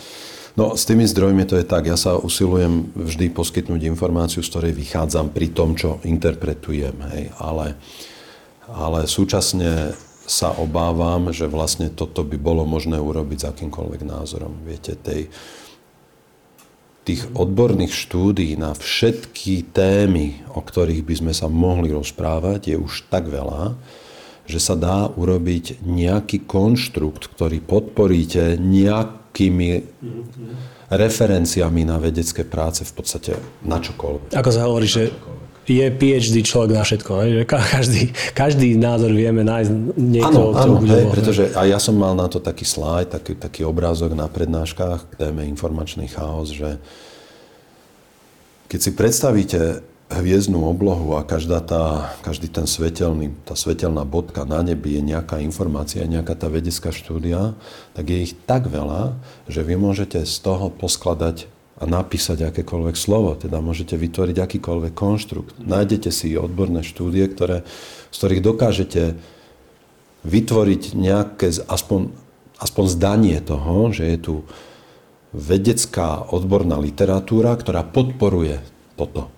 [0.57, 1.85] No s tými zdrojmi to je tak.
[1.85, 6.97] Ja sa usilujem vždy poskytnúť informáciu, z ktorej vychádzam pri tom, čo interpretujem.
[7.13, 7.29] Hej.
[7.37, 7.77] Ale,
[8.65, 9.93] ale súčasne
[10.25, 14.65] sa obávam, že vlastne toto by bolo možné urobiť s akýmkoľvek názorom.
[14.65, 15.29] Viete, tej,
[17.05, 23.13] tých odborných štúdí na všetky témy, o ktorých by sme sa mohli rozprávať, je už
[23.13, 23.77] tak veľa,
[24.47, 29.71] že sa dá urobiť nejaký konštrukt, ktorý podporíte nejakými
[30.87, 33.33] referenciami na vedecké práce v podstate
[33.67, 34.39] na čokoľvek.
[34.39, 35.11] Ako sa hovorí, že
[35.67, 37.11] je PhD človek na všetko.
[37.11, 42.15] Že každý, každý názor vieme nájsť niekoho, áno, áno, hej, pretože a ja som mal
[42.15, 46.79] na to taký slajd, taký, taký obrázok na prednáškach k téme informačný chaos, že
[48.71, 49.61] keď si predstavíte
[50.07, 55.43] hviezdnú oblohu a každá tá, každý ten svetelný, tá svetelná bodka na nebi je nejaká
[55.43, 57.59] informácia, nejaká tá vedecká štúdia,
[57.99, 59.19] tak je ich tak veľa,
[59.51, 63.37] že vy môžete z toho poskladať a napísať akékoľvek slovo.
[63.37, 65.61] Teda môžete vytvoriť akýkoľvek konštrukt.
[65.61, 67.69] Nájdete si odborné štúdie, ktoré,
[68.09, 69.03] z ktorých dokážete
[70.25, 72.17] vytvoriť nejaké aspoň,
[72.63, 74.35] aspoň zdanie toho, že je tu
[75.37, 78.65] vedecká odborná literatúra, ktorá podporuje
[78.97, 79.36] toto.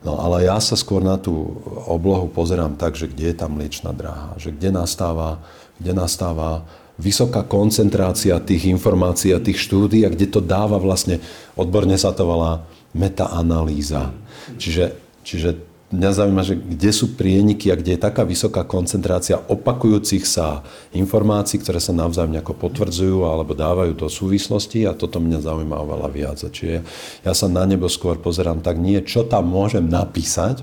[0.00, 3.92] No ale ja sa skôr na tú oblohu pozerám tak, že kde je tam mliečna
[3.92, 5.44] dráha, že kde nastáva,
[5.76, 6.64] kde nastáva
[6.96, 11.20] vysoká koncentrácia tých informácií a tých štúdí a kde to dáva vlastne,
[11.52, 12.64] odborne sa to volá
[12.96, 14.12] metaanalýza.
[14.56, 20.22] Čiže, čiže mňa zaujíma, že kde sú prieniky a kde je taká vysoká koncentrácia opakujúcich
[20.22, 20.62] sa
[20.94, 26.08] informácií, ktoré sa navzájom nejako potvrdzujú alebo dávajú do súvislosti a toto mňa zaujíma oveľa
[26.14, 26.38] viac.
[26.46, 26.86] Čiže
[27.26, 30.62] ja sa na nebo skôr pozerám tak nie, čo tam môžem napísať,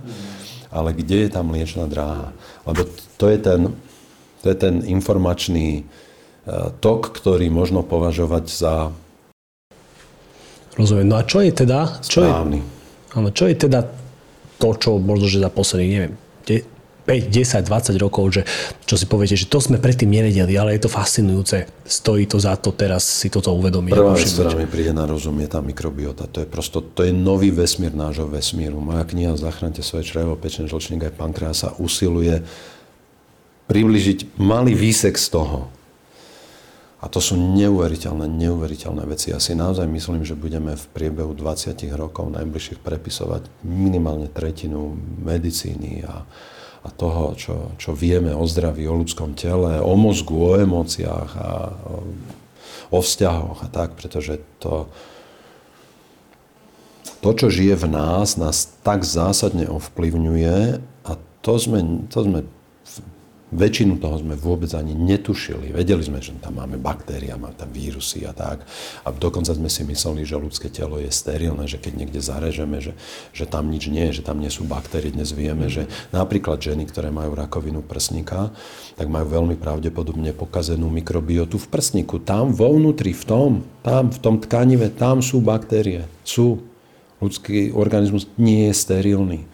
[0.71, 2.31] ale kde je tam mliečná dráha.
[2.63, 2.87] Lebo
[3.19, 3.75] to je ten,
[4.39, 5.83] to je ten informačný e,
[6.79, 8.73] tok, ktorý možno považovať za
[10.77, 11.09] Rozumiem.
[11.09, 11.89] No a čo je teda...
[12.05, 12.61] Čo správny.
[12.61, 13.89] Je, áno, čo je teda
[14.57, 16.13] to, čo možno, že za posledných, neviem,
[17.07, 18.41] 5, 10, 20 rokov, že
[18.83, 21.63] čo si poviete, že to sme predtým nevedeli, ale je to fascinujúce.
[21.87, 23.95] Stojí to za to teraz si toto uvedomiť.
[23.95, 26.27] Prvá vec, ktorá mi príde na rozum, je tá mikrobiota.
[26.27, 28.83] To je prosto, to je nový vesmír nášho vesmíru.
[28.83, 32.43] Moja kniha Zachránte svoje črevo, pečen, žlčník aj pankreas sa usiluje
[33.71, 35.71] približiť malý výsek z toho.
[36.97, 39.29] A to sú neuveriteľné, neuveriteľné veci.
[39.29, 46.01] Ja si naozaj myslím, že budeme v priebehu 20 rokov najbližších prepisovať minimálne tretinu medicíny
[46.09, 46.25] a,
[46.81, 51.49] a toho, čo, čo vieme o zdraví, o ľudskom tele, o mozgu, o emóciách a
[51.69, 51.95] o,
[52.89, 54.89] o vzťahoch a tak, pretože to,
[57.21, 61.11] to, čo žije v nás, nás tak zásadne ovplyvňuje a
[61.45, 62.41] to sme, to sme
[63.47, 65.71] Väčšinu toho sme vôbec ani netušili.
[65.71, 68.67] Vedeli sme, že tam máme baktérie, máme tam vírusy a tak.
[69.07, 72.91] A dokonca sme si mysleli, že ľudské telo je sterilné, že keď niekde zarežeme, že,
[73.31, 75.15] že tam nič nie je, že tam nie sú baktérie.
[75.15, 78.51] Dnes vieme, že napríklad ženy, ktoré majú rakovinu prsníka,
[78.99, 82.19] tak majú veľmi pravdepodobne pokazenú mikrobiotu v prsníku.
[82.19, 86.03] Tam vo vnútri, v tom, tam, v tom tkanive, tam sú baktérie.
[86.27, 86.67] Sú.
[87.17, 89.49] Ľudský organizmus nie je sterilný.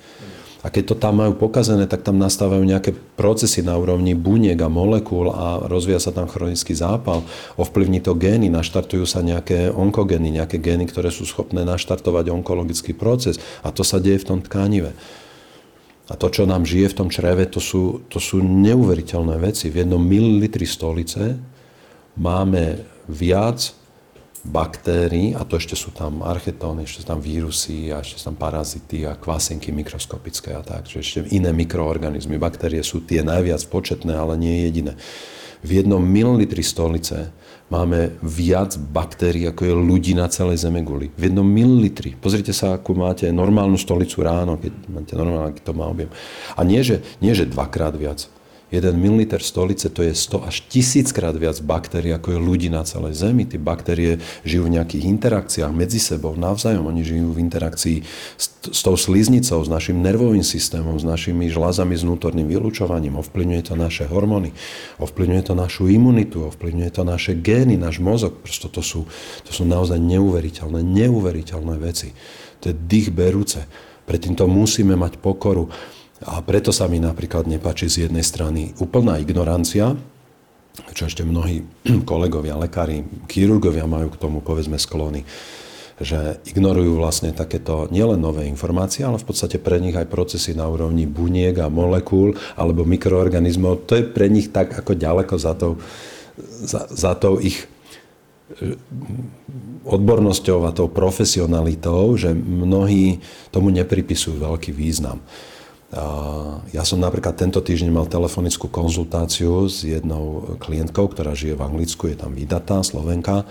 [0.64, 4.72] A keď to tam majú pokazené, tak tam nastávajú nejaké procesy na úrovni buniek a
[4.72, 7.28] molekúl a rozvíja sa tam chronický zápal.
[7.60, 13.44] Ovplyvní to gény, naštartujú sa nejaké onkogény, nejaké gény, ktoré sú schopné naštartovať onkologický proces.
[13.60, 14.96] A to sa deje v tom tkanive.
[16.08, 19.68] A to, čo nám žije v tom čreve, to sú, to sú neuveriteľné veci.
[19.68, 21.36] V jednom mililitri stolice
[22.16, 22.80] máme
[23.12, 23.83] viac
[24.44, 28.38] baktérií, a to ešte sú tam archetóny, ešte sú tam vírusy a ešte sú tam
[28.38, 30.92] parazity a kvasenky mikroskopické a tak.
[30.92, 32.36] Čiže ešte iné mikroorganizmy.
[32.36, 35.00] Baktérie sú tie najviac početné, ale nie jediné.
[35.64, 37.32] V jednom mililitri stolice
[37.72, 41.08] máme viac baktérií, ako je ľudí na celej Zemeguli.
[41.16, 42.12] V jednom mililitri.
[42.20, 46.12] Pozrite sa, ako máte normálnu stolicu ráno, keď máte normálne, to má objem.
[46.60, 48.28] A nie že, nie, že dvakrát viac.
[48.74, 52.82] 1 ml stolice to je 100 až 1000 krát viac baktérií, ako je ľudí na
[52.82, 53.46] celej Zemi.
[53.46, 56.90] Tie baktérie žijú v nejakých interakciách medzi sebou, navzájom.
[56.90, 58.02] Oni žijú v interakcii
[58.34, 63.22] s, s tou sliznicou, s našim nervovým systémom, s našimi žlázami, s vnútorným vylúčovaním.
[63.22, 64.58] Ovplyvňuje to naše hormóny,
[64.98, 68.42] ovplyvňuje to našu imunitu, ovplyvňuje to naše gény, náš mozog.
[68.42, 69.06] Prosto to sú,
[69.46, 72.10] to sú naozaj neuveriteľné, neuveriteľné veci.
[72.66, 73.62] To je dých berúce.
[74.10, 75.70] Predtým to musíme mať pokoru.
[76.24, 80.00] A preto sa mi napríklad nepáči z jednej strany úplná ignorancia,
[80.96, 81.68] čo ešte mnohí
[82.10, 85.28] kolegovia, lekári, chirurgovia majú k tomu povedzme sklony,
[86.02, 90.66] že ignorujú vlastne takéto nielen nové informácie, ale v podstate pre nich aj procesy na
[90.66, 93.86] úrovni buniek a molekúl alebo mikroorganizmov.
[93.86, 95.78] To je pre nich tak ako ďaleko za tou,
[96.42, 97.70] za, za tou ich
[98.58, 98.74] e,
[99.86, 103.22] odbornosťou a tou profesionalitou, že mnohí
[103.54, 105.22] tomu nepripisujú veľký význam.
[106.74, 112.10] Ja som napríklad tento týždeň mal telefonickú konzultáciu s jednou klientkou, ktorá žije v Anglicku,
[112.10, 113.46] je tam vydatá, Slovenka.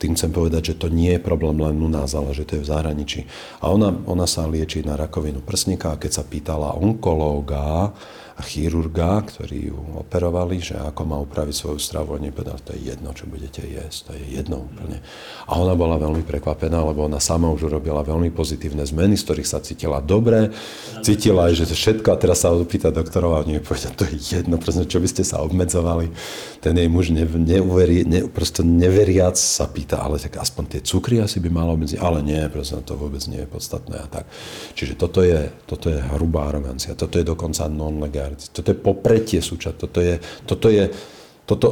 [0.00, 2.64] Tým chcem povedať, že to nie je problém len u nás, ale že to je
[2.64, 3.20] v zahraničí.
[3.60, 7.92] A ona, ona sa lieči na rakovinu prsníka a keď sa pýtala onkológa,
[8.40, 12.16] chirurga, ktorí ju operovali, že ako má upraviť svoju stravu.
[12.16, 14.98] Oni povedali, to je jedno, čo budete jesť, to je jedno úplne.
[15.46, 19.48] A ona bola veľmi prekvapená, lebo ona sama už urobila veľmi pozitívne zmeny, z ktorých
[19.48, 20.50] sa cítila dobre,
[21.04, 24.56] cítila aj, že všetko, a teraz sa opýta doktorov a oni povedia, to je jedno,
[24.56, 26.10] proste, čo by ste sa obmedzovali.
[26.60, 31.40] Ten jej muž ne, ne, proste neveriac sa pýta, ale tak aspoň tie cukry asi
[31.40, 34.24] by malo obmedziť, ale nie, proste to vôbec nie je podstatné a tak.
[34.76, 37.68] Čiže toto je, toto je hrubá arogancia, toto je dokonca
[38.30, 39.76] non-legál toto je popretie súčasť.
[39.76, 40.14] Toto, je,
[40.46, 40.84] toto, je,
[41.46, 41.68] toto,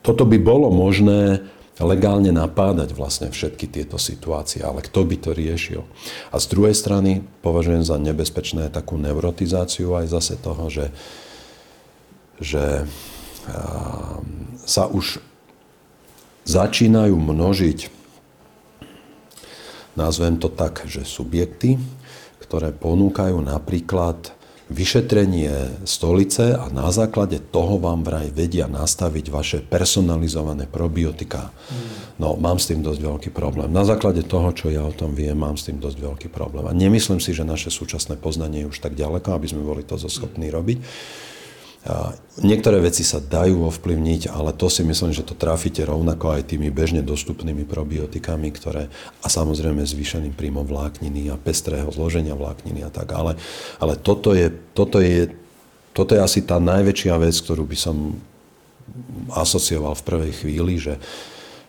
[0.00, 1.44] toto by bolo možné
[1.78, 5.86] legálne napádať vlastne všetky tieto situácie, ale kto by to riešil?
[6.34, 10.90] A z druhej strany považujem za nebezpečné takú neurotizáciu aj zase toho, že,
[12.42, 12.82] že
[14.66, 15.22] sa už
[16.50, 17.78] začínajú množiť,
[19.94, 21.78] nazvem to tak, že subjekty,
[22.42, 24.37] ktoré ponúkajú napríklad
[24.68, 31.50] vyšetrenie stolice a na základe toho vám vraj vedia nastaviť vaše personalizované probiotika.
[32.20, 33.72] No, mám s tým dosť veľký problém.
[33.72, 36.68] Na základe toho, čo ja o tom viem, mám s tým dosť veľký problém.
[36.68, 39.96] A nemyslím si, že naše súčasné poznanie je už tak ďaleko, aby sme boli to
[39.96, 40.78] schopní robiť.
[42.38, 46.68] Niektoré veci sa dajú ovplyvniť, ale to si myslím, že to trafíte rovnako aj tými
[46.68, 48.90] bežne dostupnými probiotikami, ktoré
[49.22, 53.14] a samozrejme zvýšeným príjmom vlákniny a pestrého zloženia vlákniny a tak.
[53.14, 53.38] Ale,
[53.78, 55.32] ale toto, je, toto, je,
[55.96, 58.18] toto je asi tá najväčšia vec, ktorú by som
[59.32, 60.98] asocioval v prvej chvíli, že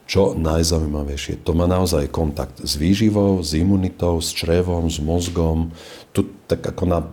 [0.10, 5.70] čo najzaujímavejšie, to má naozaj kontakt s výživou, s imunitou, s črevom, s mozgom.
[6.18, 7.06] Tu tak ako na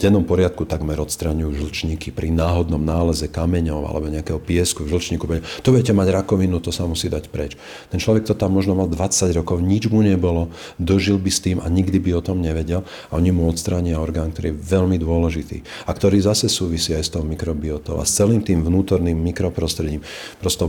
[0.00, 5.28] dennom poriadku takmer odstraňujú žlčníky pri náhodnom náleze kameňov alebo nejakého piesku v žlčníku.
[5.60, 7.60] To budete mať rakovinu, to sa musí dať preč.
[7.92, 10.48] Ten človek to tam možno mal 20 rokov, nič mu nebolo,
[10.80, 12.80] dožil by s tým a nikdy by o tom nevedel
[13.12, 17.12] a oni mu odstránia orgán, ktorý je veľmi dôležitý a ktorý zase súvisí aj s
[17.12, 20.00] tou mikrobiotou a s celým tým vnútorným mikroprostredím.
[20.40, 20.64] Prosto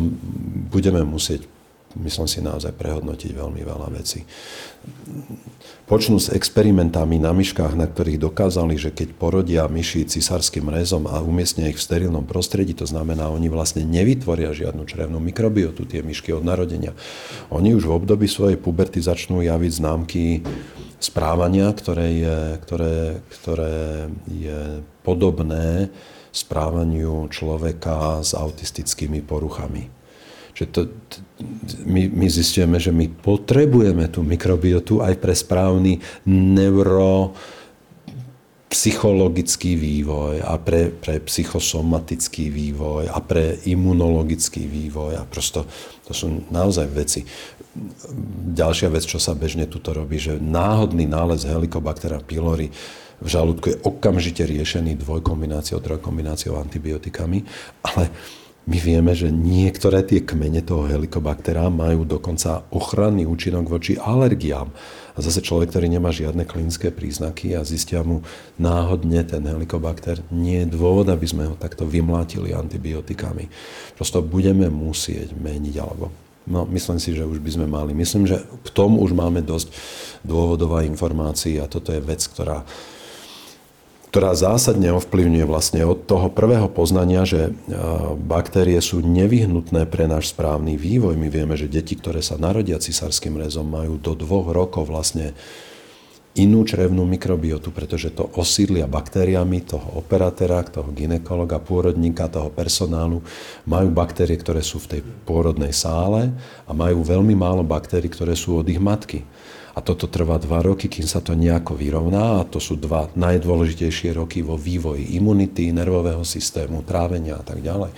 [0.68, 1.61] budeme musieť
[2.00, 4.24] myslím si, naozaj prehodnotiť veľmi veľa vecí.
[5.86, 11.20] Počnú s experimentami na myškách, na ktorých dokázali, že keď porodia myši cisárským rezom a
[11.20, 16.32] umiestnia ich v sterilnom prostredí, to znamená, oni vlastne nevytvoria žiadnu črevnú mikrobiotu, tie myšky
[16.32, 16.96] od narodenia.
[17.52, 20.24] Oni už v období svojej puberty začnú javiť známky
[21.02, 22.96] správania, ktoré je, ktoré,
[23.28, 25.92] ktoré je podobné
[26.32, 30.01] správaniu človeka s autistickými poruchami.
[30.62, 30.82] Že to,
[31.89, 35.97] my, my zistíme, že my potrebujeme tú mikrobiotu aj pre správny
[36.30, 37.34] neuro
[38.72, 45.68] psychologický vývoj a pre, pre psychosomatický vývoj a pre imunologický vývoj a prosto
[46.07, 47.28] to sú naozaj veci.
[48.55, 52.72] Ďalšia vec, čo sa bežne tuto robí, že náhodný nález Helicobacter pylori
[53.22, 57.45] v žalúdku je okamžite riešený dvojkombináciou, trojkombináciou antibiotikami,
[57.86, 58.09] ale
[58.70, 64.70] my vieme, že niektoré tie kmene toho helikobaktera majú dokonca ochranný účinok voči alergiám.
[65.12, 68.22] A zase človek, ktorý nemá žiadne klinické príznaky a zistia mu
[68.62, 73.49] náhodne ten helikobakter, nie je dôvod, aby sme ho takto vymlátili antibiotikami.
[73.97, 77.93] Prosto budeme musieť meniť alebo No, myslím si, že už by sme mali.
[77.93, 79.70] Myslím, že k tomu už máme dosť
[80.26, 82.66] dôvodová informácií a toto je vec, ktorá
[84.12, 87.51] ktorá zásadne ovplyvňuje vlastne od toho prvého poznania, že e,
[88.20, 91.16] baktérie sú nevyhnutné pre náš správny vývoj.
[91.16, 95.32] My vieme, že deti, ktoré sa narodia cisárským rezom, majú do dvoch rokov vlastne
[96.36, 103.24] inú črevnú mikrobiotu, pretože to osídlia baktériami toho operatéra, toho ginekologa, pôrodníka, toho personálu.
[103.64, 106.36] Majú baktérie, ktoré sú v tej pôrodnej sále
[106.68, 109.24] a majú veľmi málo baktérií, ktoré sú od ich matky.
[109.72, 114.12] A toto trvá dva roky, kým sa to nejako vyrovná a to sú dva najdôležitejšie
[114.20, 117.96] roky vo vývoji imunity, nervového systému, trávenia a tak ďalej.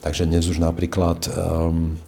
[0.00, 1.98] Takže dnes už napríklad um,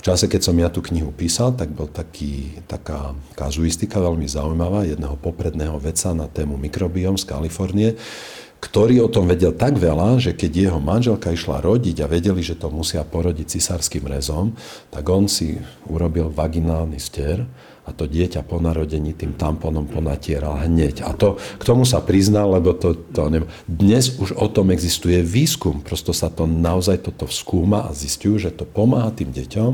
[0.00, 4.88] v čase, keď som ja tú knihu písal, tak bol taký, taká kazuistika veľmi zaujímavá
[4.88, 8.00] jedného popredného vedca na tému mikrobiom z Kalifornie,
[8.64, 12.56] ktorý o tom vedel tak veľa, že keď jeho manželka išla rodiť a vedeli, že
[12.56, 14.56] to musia porodiť cisárským rezom,
[14.88, 17.44] tak on si urobil vaginálny stier
[17.90, 21.02] a to dieťa po narodení tým tamponom ponatieral hneď.
[21.02, 23.50] A to k tomu sa priznal, lebo to, to neviem.
[23.66, 25.82] Dnes už o tom existuje výskum.
[25.82, 29.72] Prosto sa to naozaj toto skúma a zistujú, že to pomáha tým deťom,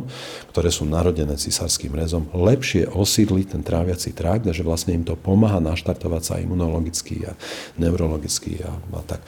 [0.56, 5.58] ktoré sú narodené cisárským rezom, lepšie osídliť ten tráviaci trakt že vlastne im to pomáha
[5.58, 7.34] naštartovať sa imunologicky a
[7.76, 9.20] neurologicky a, a tak.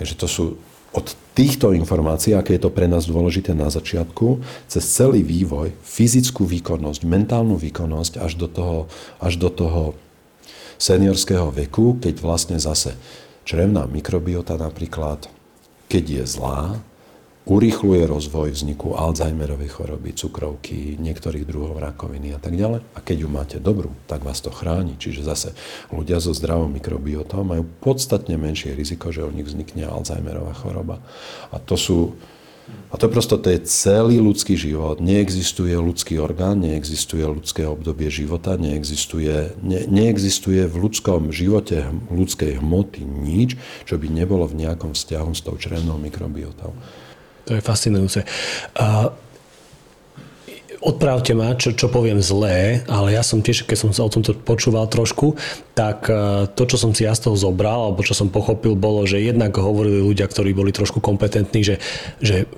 [0.00, 0.44] Takže to sú
[0.92, 6.44] od týchto informácií, aké je to pre nás dôležité na začiatku, cez celý vývoj, fyzickú
[6.44, 8.78] výkonnosť, mentálnu výkonnosť až do toho,
[9.16, 9.96] až do toho
[10.76, 12.92] seniorského veku, keď vlastne zase
[13.48, 15.32] črevná mikrobiota napríklad,
[15.88, 16.76] keď je zlá,
[17.42, 22.86] urýchluje rozvoj vzniku Alzheimerovej choroby, cukrovky, niektorých druhov rakoviny a tak ďalej.
[22.94, 24.94] A keď ju máte dobrú, tak vás to chráni.
[24.94, 25.48] Čiže zase
[25.90, 31.02] ľudia so zdravou mikrobiotou majú podstatne menšie riziko, že u nich vznikne Alzheimerová choroba.
[31.50, 32.14] A to sú
[32.92, 35.02] a to prosto to je celý ľudský život.
[35.02, 43.02] Neexistuje ľudský orgán, neexistuje ľudské obdobie života, neexistuje, ne, neexistuje v ľudskom živote ľudskej hmoty
[43.02, 46.70] nič, čo by nebolo v nejakom vzťahu s tou črevnou mikrobiotou.
[47.48, 48.22] To je fascinujúce.
[48.78, 49.10] Uh,
[50.82, 54.34] odpravte ma, čo, čo poviem zlé, ale ja som tiež, keď som sa o tomto
[54.34, 55.38] počúval trošku,
[55.78, 56.10] tak
[56.58, 59.54] to, čo som si ja z toho zobral, alebo čo som pochopil, bolo, že jednak
[59.54, 61.78] hovorili ľudia, ktorí boli trošku kompetentní, že,
[62.18, 62.50] že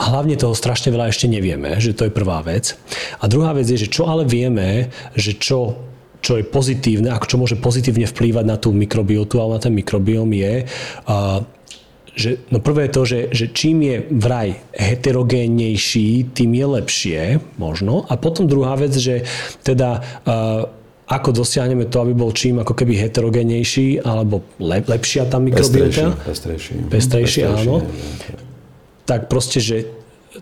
[0.00, 2.80] hlavne toho strašne veľa ešte nevieme, že to je prvá vec.
[3.20, 5.86] A druhá vec je, že čo ale vieme, že čo
[6.20, 10.28] čo je pozitívne, ako čo môže pozitívne vplývať na tú mikrobiotu alebo na ten mikrobióm
[10.36, 10.68] je,
[11.08, 11.40] uh,
[12.14, 17.20] že, no prvé je to, že, že čím je vraj heterogénnejší, tým je lepšie,
[17.56, 18.04] možno.
[18.10, 19.22] A potom druhá vec, že
[19.62, 20.66] teda uh,
[21.10, 26.14] ako dosiahneme to, aby bol čím ako keby heterogénejší, alebo lep, lepšia tá mikrobiota.
[26.22, 26.72] Pestrejší, pestrejší.
[26.86, 27.82] Pestrejší, áno.
[29.06, 29.90] Tak proste, že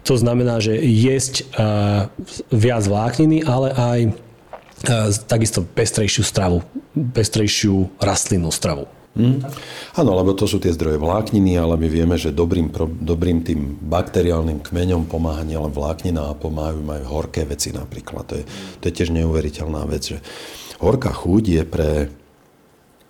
[0.05, 2.13] to znamená, že jesť uh,
[2.53, 6.61] viac vlákniny, ale aj uh, takisto pestrejšiu stravu,
[6.93, 8.85] pestrejšiu rastlinnú stravu.
[9.17, 9.43] Hmm.
[9.99, 12.71] Áno, lebo to sú tie zdroje vlákniny, ale my vieme, že dobrým,
[13.03, 18.31] dobrým tým bakteriálnym kmeňom pomáha nielen vláknina a pomáhajú aj horké veci napríklad.
[18.31, 18.45] To je,
[18.79, 20.19] to je tiež neuveriteľná vec, že
[20.79, 21.93] horká chuť je pre,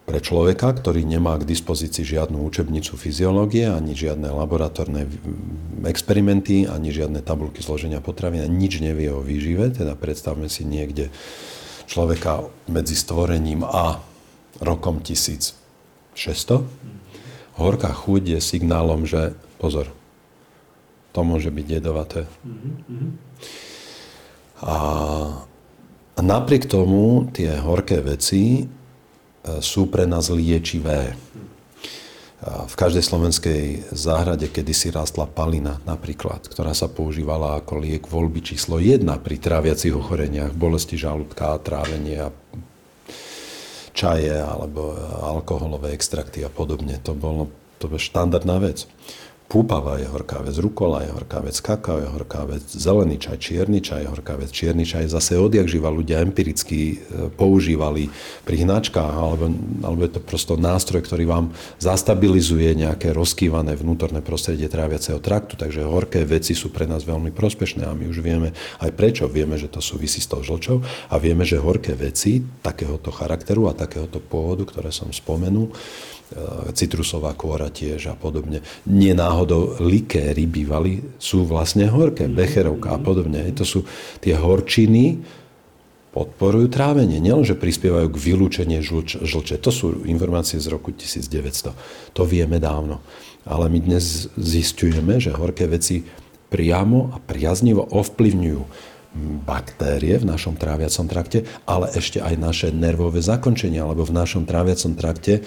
[0.08, 5.04] pre človeka, ktorý nemá k dispozícii žiadnu učebnicu fyziológie, ani žiadne laboratórne
[5.84, 11.12] experimenty, ani žiadne tabulky zloženia potravín, nič nevie o výžive, teda predstavme si niekde
[11.84, 14.00] človeka medzi stvorením a
[14.64, 15.57] rokom tisíc
[16.18, 16.66] 600.
[17.54, 19.86] Horká chuť je signálom, že pozor,
[21.14, 22.26] to môže byť jedovaté.
[24.58, 24.76] A
[26.18, 28.64] napriek tomu tie horké veci e,
[29.62, 31.14] sú pre nás liečivé.
[32.38, 38.78] V každej slovenskej záhrade kedysi rástla palina napríklad, ktorá sa používala ako liek voľby číslo
[38.78, 42.30] 1 pri tráviacich ochoreniach, bolesti žalúdka, trávenie a
[43.98, 44.94] čaje alebo
[45.26, 47.02] alkoholové extrakty a podobne.
[47.02, 48.90] To bolo to bol štandardná vec.
[49.48, 53.80] Púpava je horká vec, rukola je horká vec, kakao je horká vec, zelený čaj, čierny
[53.80, 54.52] čaj je horká vec.
[54.52, 58.12] Čierny čaj zase odjak živa ľudia empiricky e, používali
[58.44, 59.48] pri hnačkách, alebo,
[59.80, 65.80] alebo je to prosto nástroj, ktorý vám zastabilizuje nejaké rozkývané vnútorné prostredie tráviaceho traktu, takže
[65.80, 68.52] horké veci sú pre nás veľmi prospešné a my už vieme
[68.84, 69.32] aj prečo.
[69.32, 73.72] Vieme, že to súvisí s tou žlčou a vieme, že horké veci takéhoto charakteru a
[73.72, 75.72] takéhoto pôvodu, ktoré som spomenul,
[76.76, 78.60] citrusová kôra tiež a podobne.
[78.84, 83.48] Nie náhodou likéry bývali, sú vlastne horké, becherovka a podobne.
[83.56, 83.88] To sú
[84.20, 85.24] tie horčiny,
[86.12, 87.20] podporujú trávenie.
[87.20, 89.56] Nielen, že prispievajú k vylúčeniu žlč, žlče.
[89.60, 91.72] To sú informácie z roku 1900.
[92.16, 93.04] To vieme dávno.
[93.48, 96.04] Ale my dnes zistujeme, že horké veci
[96.48, 98.62] priamo a priaznivo ovplyvňujú
[99.48, 104.92] baktérie v našom tráviacom trakte, ale ešte aj naše nervové zakončenia, lebo v našom tráviacom
[104.94, 105.42] trakte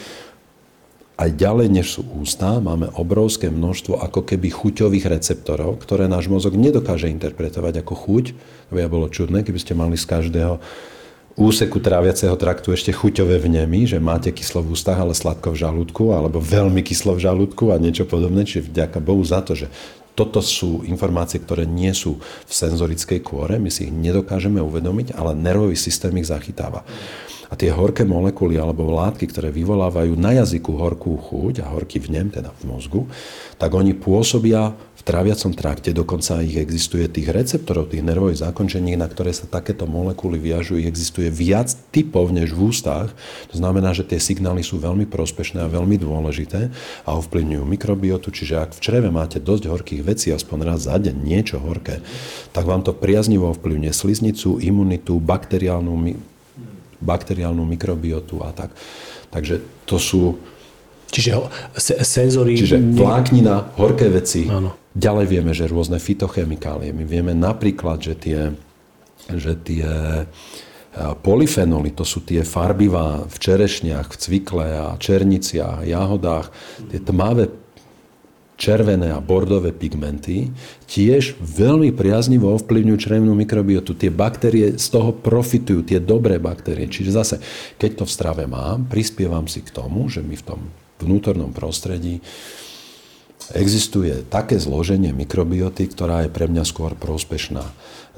[1.20, 6.58] aj ďalej, než sú ústa, máme obrovské množstvo ako keby chuťových receptorov, ktoré náš mozog
[6.58, 8.26] nedokáže interpretovať ako chuť.
[8.70, 10.58] To by bolo čudné, keby ste mali z každého
[11.38, 16.12] úseku tráviaceho traktu ešte chuťové vnemy, že máte kyslo v ústach, ale sladko v žalúdku,
[16.12, 18.44] alebo veľmi kyslo v žalúdku a niečo podobné.
[18.44, 19.72] Čiže vďaka Bohu za to, že
[20.12, 25.32] toto sú informácie, ktoré nie sú v senzorickej kôre, my si ich nedokážeme uvedomiť, ale
[25.38, 26.84] nervový systém ich zachytáva.
[27.52, 32.32] A tie horké molekuly alebo látky, ktoré vyvolávajú na jazyku horkú chuť a horký vnem,
[32.32, 33.02] teda v mozgu,
[33.60, 39.10] tak oni pôsobia v tráviacom trakte, dokonca ich existuje tých receptorov, tých nervových zákončení, na
[39.10, 43.10] ktoré sa takéto molekuly viažú, ich existuje viac typov než v ústach.
[43.50, 46.70] To znamená, že tie signály sú veľmi prospešné a veľmi dôležité
[47.04, 51.18] a ovplyvňujú mikrobiotu, čiže ak v čreve máte dosť horkých vecí, aspoň raz za deň
[51.18, 52.06] niečo horké,
[52.54, 55.98] tak vám to priaznivo ovplyvňuje sliznicu, imunitu, bakteriálnu
[57.02, 58.72] bakteriálnu mikrobiotu a tak.
[59.34, 60.38] Takže to sú...
[61.12, 61.52] Čiže
[62.06, 62.56] senzory...
[62.56, 64.48] Čiže vláknina, horké veci.
[64.48, 64.80] Áno.
[64.96, 66.96] Ďalej vieme, že rôzne fitochemikálie.
[66.96, 68.40] My vieme napríklad, že tie,
[69.28, 69.88] že tie
[71.24, 76.52] polyfenoly, to sú tie farbivá v čerešniach, v cvikle a černiciach, jahodách,
[76.92, 77.48] tie tmavé
[78.62, 80.54] červené a bordové pigmenty
[80.86, 83.98] tiež veľmi priaznivo ovplyvňujú črevnú mikrobiotu.
[83.98, 86.86] Tie baktérie z toho profitujú, tie dobré baktérie.
[86.86, 87.36] Čiže zase,
[87.82, 90.70] keď to v strave mám, prispievam si k tomu, že mi v tom
[91.02, 92.22] vnútornom prostredí
[93.58, 97.66] existuje také zloženie mikrobioty, ktorá je pre mňa skôr prospešná.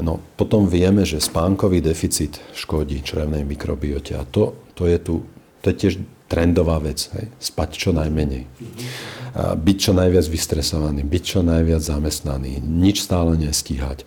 [0.04, 5.24] No, potom vieme, že spánkový deficit škodí črevnej mikrobiote a to, to je tu,
[5.64, 5.94] to je tiež
[6.34, 7.30] trendová vec, hej?
[7.38, 8.50] spať čo najmenej.
[9.38, 14.02] Byť čo najviac vystresovaný, byť čo najviac zamestnaný, nič stále nestíhať.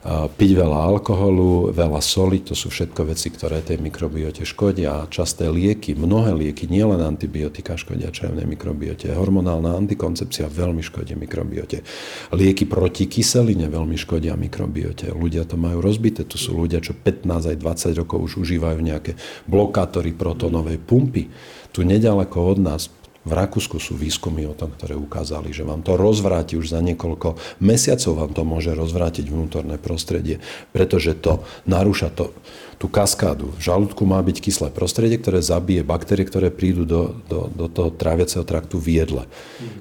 [0.00, 5.04] Piť veľa alkoholu, veľa soli, to sú všetko veci, ktoré tej mikrobiote škodia.
[5.12, 9.12] Časté lieky, mnohé lieky, nielen antibiotika škodia črevnej mikrobiote.
[9.12, 11.84] Hormonálna antikoncepcia veľmi škodí mikrobiote.
[12.32, 15.12] Lieky proti kyseline veľmi škodia mikrobiote.
[15.12, 16.24] Ľudia to majú rozbité.
[16.24, 19.20] Tu sú ľudia, čo 15 aj 20 rokov už užívajú nejaké
[19.52, 21.28] blokátory protonovej pumpy
[21.70, 22.82] tu nedaleko od nás,
[23.20, 27.36] v Rakúsku sú výskumy o tom, ktoré ukázali, že vám to rozvráti už za niekoľko
[27.60, 30.40] mesiacov vám to môže rozvrátiť vnútorné prostredie,
[30.72, 32.32] pretože to narúša to,
[32.80, 33.52] tú kaskádu.
[33.60, 37.92] V žalúdku má byť kyslé prostredie, ktoré zabije baktérie, ktoré prídu do, do, do toho
[37.92, 39.28] tráviaceho traktu v jedle.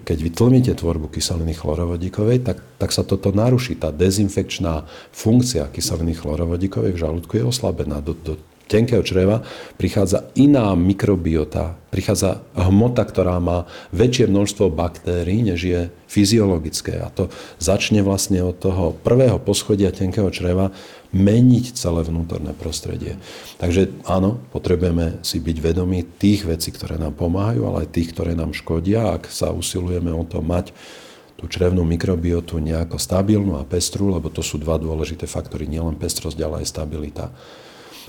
[0.03, 0.29] Keď vy
[0.75, 3.79] tvorbu kyseliny chlorovodíkovej, tak, tak sa toto naruší.
[3.79, 4.83] Tá dezinfekčná
[5.15, 8.03] funkcia kyseliny chlorovodíkovej v žalúdku je oslabená.
[8.03, 8.35] Do, do
[8.69, 9.41] tenkého čreva
[9.81, 17.01] prichádza iná mikrobiota, prichádza hmota, ktorá má väčšie množstvo baktérií, než je fyziologické.
[17.01, 20.69] A to začne vlastne od toho prvého poschodia tenkého čreva
[21.09, 23.17] meniť celé vnútorné prostredie.
[23.57, 28.37] Takže áno, potrebujeme si byť vedomí tých vecí, ktoré nám pomáhajú, ale aj tých, ktoré
[28.37, 29.17] nám škodia.
[29.17, 30.69] Ak sa usilujeme o to mať
[31.39, 36.35] tú črevnú mikrobiotu nejako stabilnú a pestru, lebo to sú dva dôležité faktory, nielen pestrosť,
[36.43, 37.31] ale aj stabilita.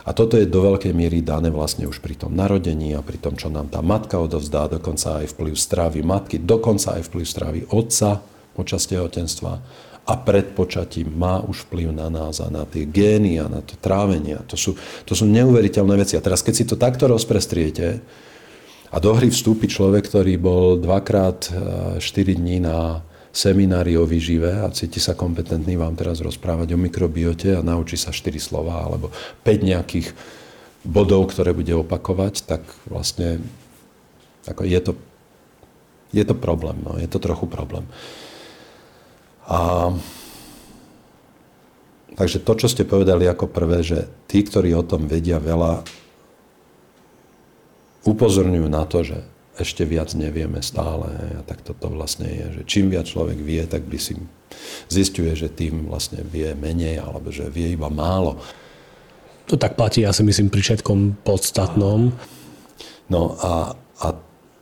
[0.04, 3.36] A toto je do veľkej miery dané vlastne už pri tom narodení a pri tom,
[3.36, 8.24] čo nám tá matka odovzdá, dokonca aj vplyv strávy matky, dokonca aj vplyv strávy otca
[8.56, 9.60] počas tehotenstva
[10.10, 13.78] a pred počatím má už vplyv na nás a na tie gény a na to
[13.78, 14.40] trávenie.
[14.50, 14.74] To sú,
[15.06, 16.18] to sú neuveriteľné veci.
[16.18, 18.02] A teraz, keď si to takto rozprestriete
[18.90, 24.50] a do hry vstúpi človek, ktorý bol dvakrát 4 eh, dní na seminári o výžive
[24.62, 29.14] a cíti sa kompetentný vám teraz rozprávať o mikrobiote a naučí sa 4 slova alebo
[29.46, 30.10] 5 nejakých
[30.82, 33.38] bodov, ktoré bude opakovať, tak vlastne
[34.48, 34.92] ako je, to,
[36.10, 36.80] je to problém.
[36.80, 37.84] No, je to trochu problém.
[39.46, 39.92] A,
[42.16, 45.84] takže to, čo ste povedali ako prvé, že tí, ktorí o tom vedia veľa,
[48.08, 49.18] upozorňujú na to, že
[49.60, 51.06] ešte viac nevieme stále.
[51.38, 54.16] A tak toto vlastne je, že čím viac človek vie, tak by si
[54.90, 58.40] zistuje, že tým vlastne vie menej, alebo že vie iba málo.
[59.46, 62.14] To tak platí, ja si myslím, pri všetkom podstatnom.
[63.10, 64.08] No a, a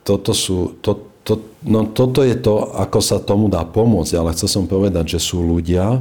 [0.02, 1.36] toto sú, to, to,
[1.68, 5.44] no toto je to, ako sa tomu dá pomôcť, ale chcel som povedať, že sú
[5.44, 6.00] ľudia,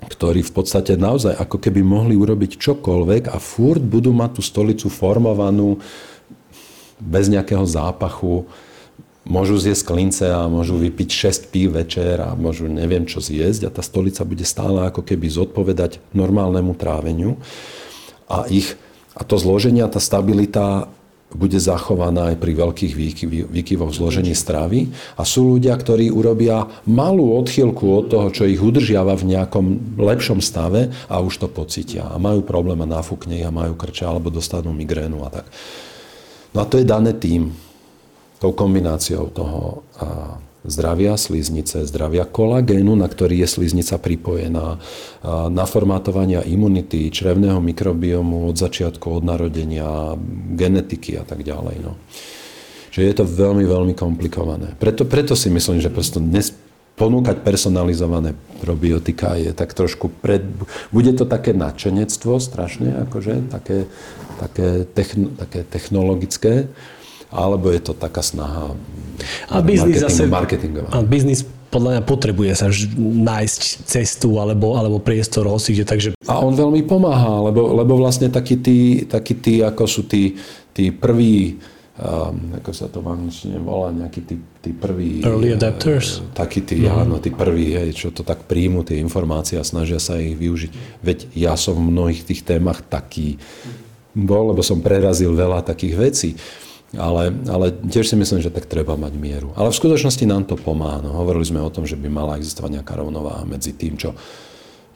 [0.00, 4.88] ktorí v podstate naozaj ako keby mohli urobiť čokoľvek a furt budú mať tú stolicu
[4.88, 5.76] formovanú
[7.00, 8.46] bez nejakého zápachu,
[9.24, 11.08] môžu zjesť klince a môžu vypiť
[11.48, 15.28] 6 pí večer a môžu neviem čo zjesť a tá stolica bude stále ako keby
[15.28, 17.36] zodpovedať normálnemu tráveniu.
[18.30, 18.74] A, ich,
[19.12, 20.88] a to zloženie a tá stabilita
[21.30, 22.92] bude zachovaná aj pri veľkých
[23.46, 24.90] výkyvoch zložení stravy.
[25.14, 30.42] A sú ľudia, ktorí urobia malú odchýlku od toho, čo ich udržiava v nejakom lepšom
[30.42, 32.10] stave a už to pocitia.
[32.10, 35.46] A majú problém a náfukne a majú krče alebo dostanú migrénu a tak.
[36.50, 37.54] No a to je dané tým,
[38.42, 39.86] tou kombináciou toho
[40.60, 44.76] zdravia sliznice, zdravia kolagénu, na ktorý je sliznica pripojená,
[45.48, 50.20] naformátovania imunity, črevného mikrobiomu od začiatku, od narodenia,
[50.52, 51.80] genetiky a tak ďalej.
[51.80, 51.96] No.
[52.90, 54.76] Čiže je to veľmi, veľmi komplikované.
[54.76, 56.52] Preto, preto si myslím, že prosto dnes
[57.00, 60.44] ponúkať personalizované probiotika je tak trošku pred...
[60.92, 63.88] Bude to také nadšenectvo strašne, akože, také,
[64.36, 66.68] také, techn, také technologické,
[67.32, 68.76] alebo je to taká snaha
[69.48, 70.88] a biznis zase, marketingová.
[70.92, 72.66] A biznis podľa mňa potrebuje sa
[72.98, 76.18] nájsť cestu alebo, alebo priestor hosíde, takže...
[76.26, 80.34] A on veľmi pomáha, lebo, lebo vlastne takí tí, takí tí, ako sú tí,
[80.74, 81.62] tí prví
[82.00, 85.20] um, ako sa to v angličtine volá, nejakí tí, tí prví...
[85.20, 86.24] Early adapters?
[86.24, 87.00] Uh, takí tí, mm-hmm.
[87.04, 91.04] áno, tí prví, hej, čo to tak príjmu, tie informácie a snažia sa ich využiť.
[91.04, 93.36] Veď ja som v mnohých tých témach taký
[94.16, 96.30] bol, lebo som prerazil veľa takých vecí.
[96.98, 99.54] Ale, ale tiež si myslím, že tak treba mať mieru.
[99.54, 100.98] Ale v skutočnosti nám to pomáha.
[100.98, 104.10] No, hovorili sme o tom, že by mala existovať nejaká rovnováha medzi tým, čo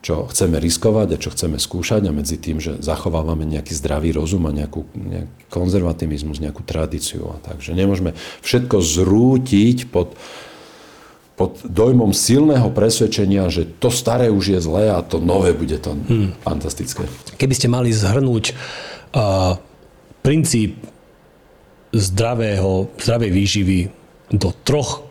[0.05, 4.44] čo chceme riskovať a čo chceme skúšať a medzi tým, že zachovávame nejaký zdravý rozum
[4.44, 7.32] a nejakú, nejaký konzervativizmus, nejakú tradíciu.
[7.32, 7.64] A tak.
[7.64, 8.12] Že nemôžeme
[8.44, 10.12] všetko zrútiť pod,
[11.40, 15.96] pod dojmom silného presvedčenia, že to staré už je zlé a to nové bude to
[15.96, 16.36] hmm.
[16.44, 17.09] fantastické.
[17.40, 18.52] Keby ste mali zhrnúť
[19.16, 19.57] uh,
[20.20, 20.84] princíp
[21.96, 23.78] zdravého, zdravej výživy
[24.36, 25.09] do troch,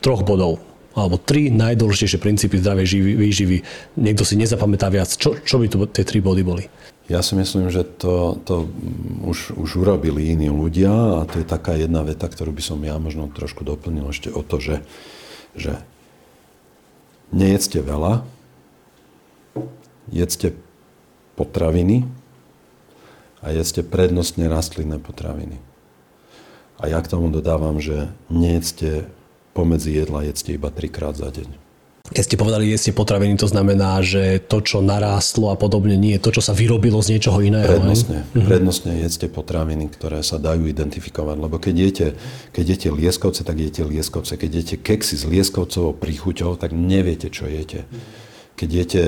[0.00, 0.64] troch bodov,
[0.94, 3.56] alebo tri najdôležitejšie princípy zdravej výživy.
[3.98, 5.10] Niekto si nezapamätá viac.
[5.10, 6.64] Čo, čo by tu tie tri body boli?
[7.04, 8.64] Ja si myslím, že to, to
[9.28, 12.96] už, už urobili iní ľudia a to je taká jedna veta, ktorú by som ja
[12.96, 14.76] možno trošku doplnil ešte o to, že,
[15.52, 15.84] že
[17.28, 18.24] nejedzte veľa,
[20.08, 20.56] jedzte
[21.36, 22.08] potraviny
[23.44, 25.60] a jedzte prednostne rastlinné potraviny.
[26.80, 29.12] A ja k tomu dodávam, že nejedzte
[29.54, 31.64] pomedzi jedla jedzte iba trikrát za deň.
[32.04, 36.24] Keď ste povedali, jedzte potraviny, to znamená, že to, čo narástlo a podobne, nie je
[36.28, 37.64] to, čo sa vyrobilo z niečoho iného.
[37.64, 38.44] Prednostne, ne?
[38.44, 41.36] prednostne jedzte potraviny, ktoré sa dajú identifikovať.
[41.40, 42.06] Lebo keď jete,
[42.52, 44.36] keď jete lieskovce, tak jete lieskovce.
[44.36, 47.88] Keď jete keksy s lieskovcovou príchuťou, tak neviete, čo jete.
[48.60, 49.04] Keď jete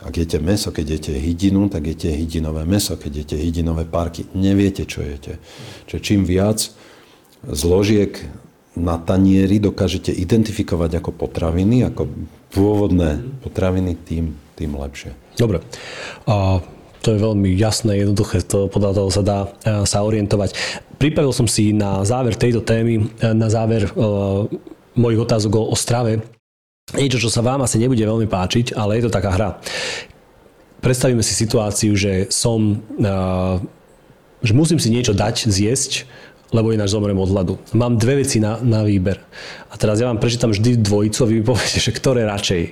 [0.00, 2.96] ak jete meso, keď jete hydinu, tak jete hydinové meso.
[2.96, 5.36] Keď jete hydinové parky, neviete, čo jete.
[5.92, 6.72] Čiže čím viac
[7.44, 8.16] zložiek
[8.78, 12.06] na tanieri dokážete identifikovať ako potraviny, ako
[12.54, 15.14] pôvodné potraviny, tým, tým lepšie.
[15.34, 15.62] Dobre.
[16.30, 16.62] A
[17.00, 20.52] to je veľmi jasné, jednoduché, to, podľa toho sa dá e, sa orientovať.
[21.00, 24.44] Pripravil som si na záver tejto témy, e, na záver uh,
[24.92, 26.20] mojich otázok o, o strave,
[26.92, 29.50] niečo, čo sa vám asi nebude veľmi páčiť, ale je to taká hra.
[30.84, 33.56] Predstavíme si situáciu, že som, uh,
[34.44, 36.04] že musím si niečo dať, zjesť,
[36.50, 37.54] lebo ináč zomrem od hladu.
[37.74, 39.22] Mám dve veci na, na výber.
[39.70, 42.62] A teraz ja vám prečítam vždy dvojicu a vy mi poviete, že ktoré radšej.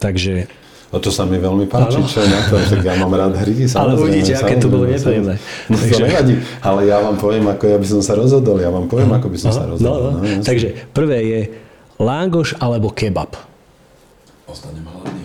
[0.00, 0.34] Takže...
[0.88, 3.68] No to sa mi veľmi páči, čo je na to, že ja mám rád hry.
[3.76, 5.36] Ale uvidíte, aké to bolo nepríjemné.
[5.68, 5.92] No Takže...
[5.92, 6.34] to nevadí,
[6.64, 8.56] ale ja vám poviem, ako ja by som sa rozhodol.
[8.56, 10.16] Ja vám poviem, ako by som Aha, sa rozhodol.
[10.16, 10.24] No, no.
[10.24, 11.40] No, Takže prvé je
[12.00, 13.36] langoš alebo kebab.
[14.48, 15.17] Ostanem hladný.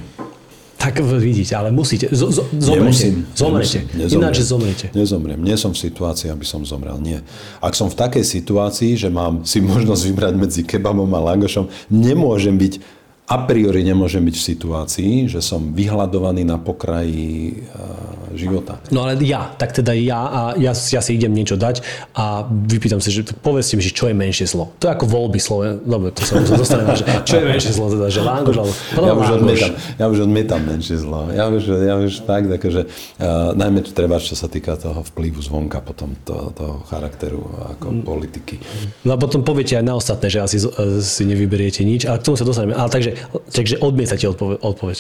[0.84, 2.12] Tak vidíte, ale musíte.
[2.12, 2.84] Z, z, zomrete.
[2.84, 3.80] Nemusím, zomrete.
[3.96, 4.86] Nemusím, Ináč zomrete.
[4.92, 5.40] Nezomriem.
[5.40, 7.00] Nie som v situácii, aby som zomrel.
[7.00, 7.24] Nie.
[7.64, 12.60] Ak som v takej situácii, že mám si možnosť vybrať medzi kebabom a langošom, nemôžem
[12.60, 12.84] byť
[13.24, 18.84] a priori nemôžem byť v situácii, že som vyhľadovaný na pokraji uh, života.
[18.92, 21.88] No ale ja, tak teda ja a ja, ja si idem niečo dať
[22.20, 24.76] a vypýtam si, že povedzte mi, že čo je menšie zlo.
[24.84, 28.12] To je ako voľby slove, dobre, to sa dostane, že čo je menšie zlo, teda,
[28.12, 31.32] že lángoš alebo ja už, odmietam, ja už odmietam menšie zlo.
[31.32, 32.82] Ja už, ja už tak, akože,
[33.24, 37.40] uh, najmä treba, čo sa týka toho vplyvu zvonka, potom to, toho charakteru
[37.80, 38.04] ako mm.
[38.04, 38.60] politiky.
[39.08, 40.58] No a potom poviete aj na ostatné, že asi
[41.00, 42.76] si nevyberiete nič, ale k tomu sa dostaneme.
[42.76, 43.13] Ale takže
[43.54, 44.58] Takže odmietate odpoveď.
[44.62, 44.98] odpoveď.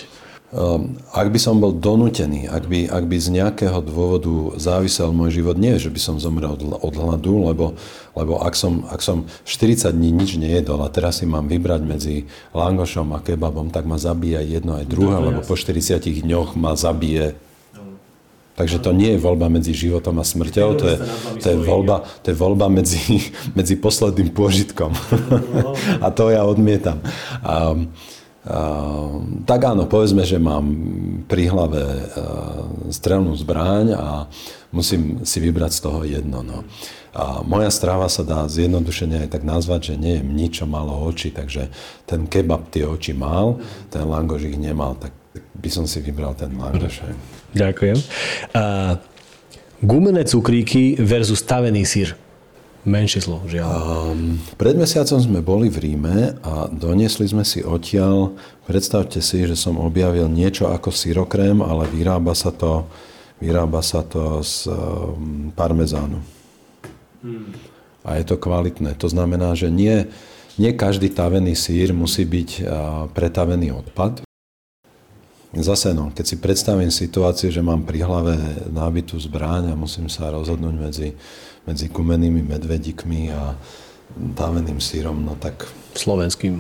[0.53, 5.41] Um, ak by som bol donútený, ak by, ak by z nejakého dôvodu závisel môj
[5.41, 7.73] život, nie že by som zomrel od hladu, lebo,
[8.13, 12.15] lebo ak, som, ak som 40 dní nič nejedol a teraz si mám vybrať medzi
[12.53, 17.33] langošom a kebabom, tak ma zabíja jedno aj druhé, lebo po 40 dňoch ma zabije
[18.53, 20.97] Takže to nie je voľba medzi životom a smrťou, to je,
[21.41, 23.01] to je, voľba, to je voľba medzi,
[23.57, 24.93] medzi posledným pôžitkom.
[26.05, 27.01] a to ja odmietam.
[27.41, 27.73] A,
[28.45, 28.57] a,
[29.49, 30.69] tak áno, povedzme, že mám
[31.25, 31.81] pri hlave
[32.93, 34.29] strelnú zbraň a
[34.69, 36.45] musím si vybrať z toho jedno.
[36.45, 36.61] No.
[37.13, 40.97] A moja strava sa dá zjednodušene aj tak nazvať, že nie je nič, čo malo
[41.05, 41.69] oči, takže
[42.09, 43.61] ten kebab tie oči mal,
[43.93, 45.13] ten langoš ich nemal, tak
[45.57, 47.05] by som si vybral ten langoš.
[47.53, 47.97] Ďakujem.
[48.53, 48.97] Uh,
[49.81, 52.17] gumené cukríky versus stavený sír.
[52.83, 53.67] menšie zlo, žiaľ.
[54.11, 58.35] Um, pred mesiacom sme boli v Ríme a doniesli sme si odtiaľ,
[58.67, 62.83] predstavte si, že som objavil niečo ako syrokrém, ale vyrába sa to,
[63.39, 66.19] vyrába sa to z um, parmezánu.
[67.23, 67.55] Hmm.
[68.03, 68.99] A je to kvalitné.
[68.99, 70.11] To znamená, že nie,
[70.59, 72.65] nie každý tavený sír musí byť uh,
[73.15, 74.22] pretavený odpad.
[75.53, 78.33] Zase no, keď si predstavím situáciu, že mám pri hlave
[78.73, 81.09] nábitú zbráň a musím sa rozhodnúť medzi
[81.63, 83.55] medzi kumenými medvedikmi a
[84.35, 85.63] táveným sírom, no tak...
[85.95, 86.59] Slovenským.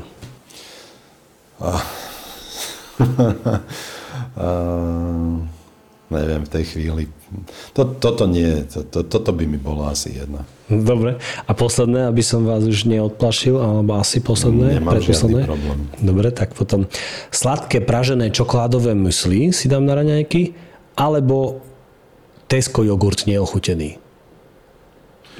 [1.59, 1.69] A,
[4.39, 4.49] a,
[6.13, 7.03] neviem, v tej chvíli.
[7.73, 10.45] To, toto nie, to, to, toto by mi bolo asi jedna.
[10.69, 11.17] Dobre.
[11.43, 14.79] A posledné, aby som vás už neodplašil, alebo asi posledné?
[14.79, 15.79] Nemám žiadny problém.
[15.97, 16.85] Dobre, tak potom
[17.33, 20.53] sladké pražené čokoládové mysli si dám na raňajky,
[20.93, 21.65] alebo
[22.45, 23.97] Tesco jogurt neochutený.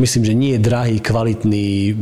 [0.01, 1.93] Myslím, že nie je drahý, kvalitný e,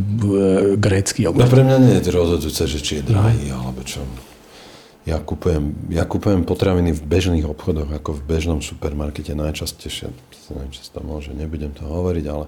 [0.79, 1.43] grécky jogurt.
[1.43, 3.67] No pre mňa nie je rozhodujúce, že či je drahý, no.
[3.67, 3.99] alebo čo.
[5.01, 10.13] Ja kupujem, ja kupujem potraviny v bežných obchodoch, ako v bežnom supermarkete najčastejšie.
[10.53, 12.45] Neviem, či to môže, nebudem to hovoriť, ale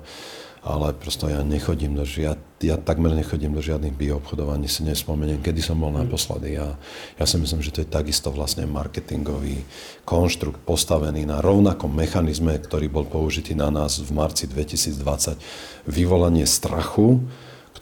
[0.63, 5.43] ale prosto ja nechodím do žiad, ja takmer nechodím do žiadnych bioobchodov, ani si nespomeniem,
[5.43, 6.55] kedy som bol naposledy.
[6.55, 6.79] Ja,
[7.19, 9.59] ja si myslím, že to je takisto vlastne marketingový
[10.07, 15.35] konštrukt postavený na rovnakom mechanizme, ktorý bol použitý na nás v marci 2020.
[15.83, 17.19] Vyvolanie strachu,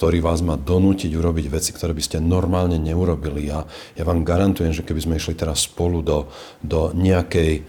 [0.01, 3.53] ktorý vás má donútiť urobiť veci, ktoré by ste normálne neurobili.
[3.53, 3.61] Ja,
[3.93, 6.25] ja vám garantujem, že keby sme išli teraz spolu do,
[6.57, 7.61] do nejakej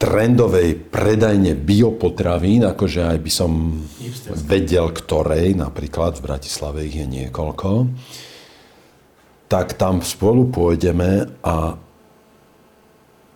[0.00, 3.76] trendovej predajne biopotravín, akože aj by som
[4.48, 7.92] vedel, ktorej, napríklad v Bratislave ich je niekoľko,
[9.52, 11.76] tak tam spolu pôjdeme a,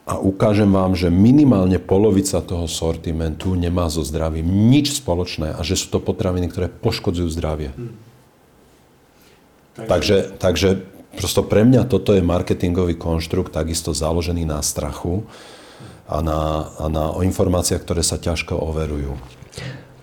[0.07, 5.75] a ukážem vám, že minimálne polovica toho sortimentu nemá so zdravím nič spoločné a že
[5.75, 7.75] sú to potraviny, ktoré poškodzujú zdravie.
[7.75, 7.95] Hm.
[9.77, 10.87] Takže, takže
[11.19, 15.27] prosto pre mňa toto je marketingový konštrukt, takisto založený na strachu
[16.07, 19.19] a na, a na o informáciách, ktoré sa ťažko overujú.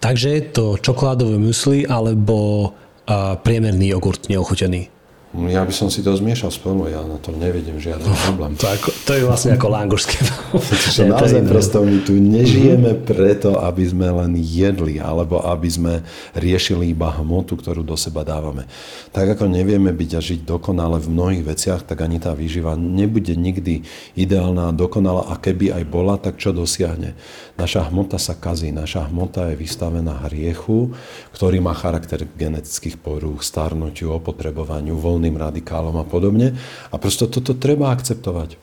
[0.04, 2.70] Takže je to čokoládové mysli alebo
[3.08, 4.91] a, priemerný jogurt neochutený?
[5.34, 8.54] Ja by som si to zmiešal spolu, ja na tom nevidím žiadny no, problém.
[8.54, 10.22] To, ako, to je vlastne ako langurské.
[10.54, 13.08] Čiže naozaj prosto my tu nežijeme mm-hmm.
[13.10, 15.94] preto, aby sme len jedli, alebo aby sme
[16.38, 18.70] riešili iba hmotu, ktorú do seba dávame.
[19.10, 23.34] Tak ako nevieme byť a žiť dokonale v mnohých veciach, tak ani tá výživa nebude
[23.34, 23.82] nikdy
[24.14, 25.34] ideálna a dokonalá.
[25.34, 27.18] A keby aj bola, tak čo dosiahne?
[27.54, 30.94] Naša hmota sa kazí, naša hmota je vystavená hriechu,
[31.38, 36.52] ktorý má charakter genetických porúch, starnutiu, opotrebovaniu, voľným voľným radikálom a podobne.
[36.92, 38.60] A prosto toto treba akceptovať.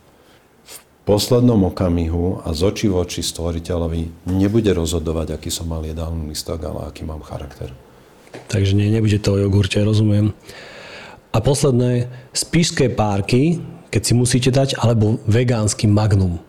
[0.68, 0.76] V
[1.08, 6.68] poslednom okamihu a z očí v oči stvoriteľovi nebude rozhodovať, aký som mal jedálny listok,
[6.68, 7.72] ale aký mám charakter.
[8.52, 10.36] Takže nie, nebude to o jogurte, rozumiem.
[11.32, 16.44] A posledné, spíšské párky, keď si musíte dať, alebo vegánsky magnum.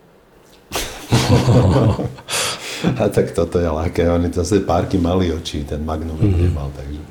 [3.02, 4.10] a tak toto je ľahké.
[4.12, 6.44] Oni zase párky mali oči, ten magnum mm-hmm.
[6.44, 7.11] nemal, takže...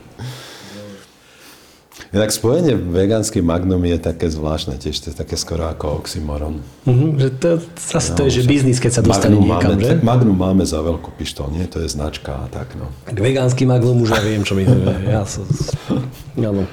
[2.11, 6.59] Inak spojenie vegánsky magnum je také zvláštne tiež, to je také skoro ako oxymoron.
[6.83, 7.49] Mm-hmm, že to,
[7.79, 9.95] zase no, to je, že biznis, keď sa dostane magnum niekam, máme, že?
[10.03, 11.71] Magnum máme za veľkú pištol, nie?
[11.71, 12.91] To je značka a tak, no.
[13.15, 15.07] Vegánsky magnum už ja viem, čo mi to je.
[15.07, 15.47] Ja som...
[16.35, 16.67] Áno.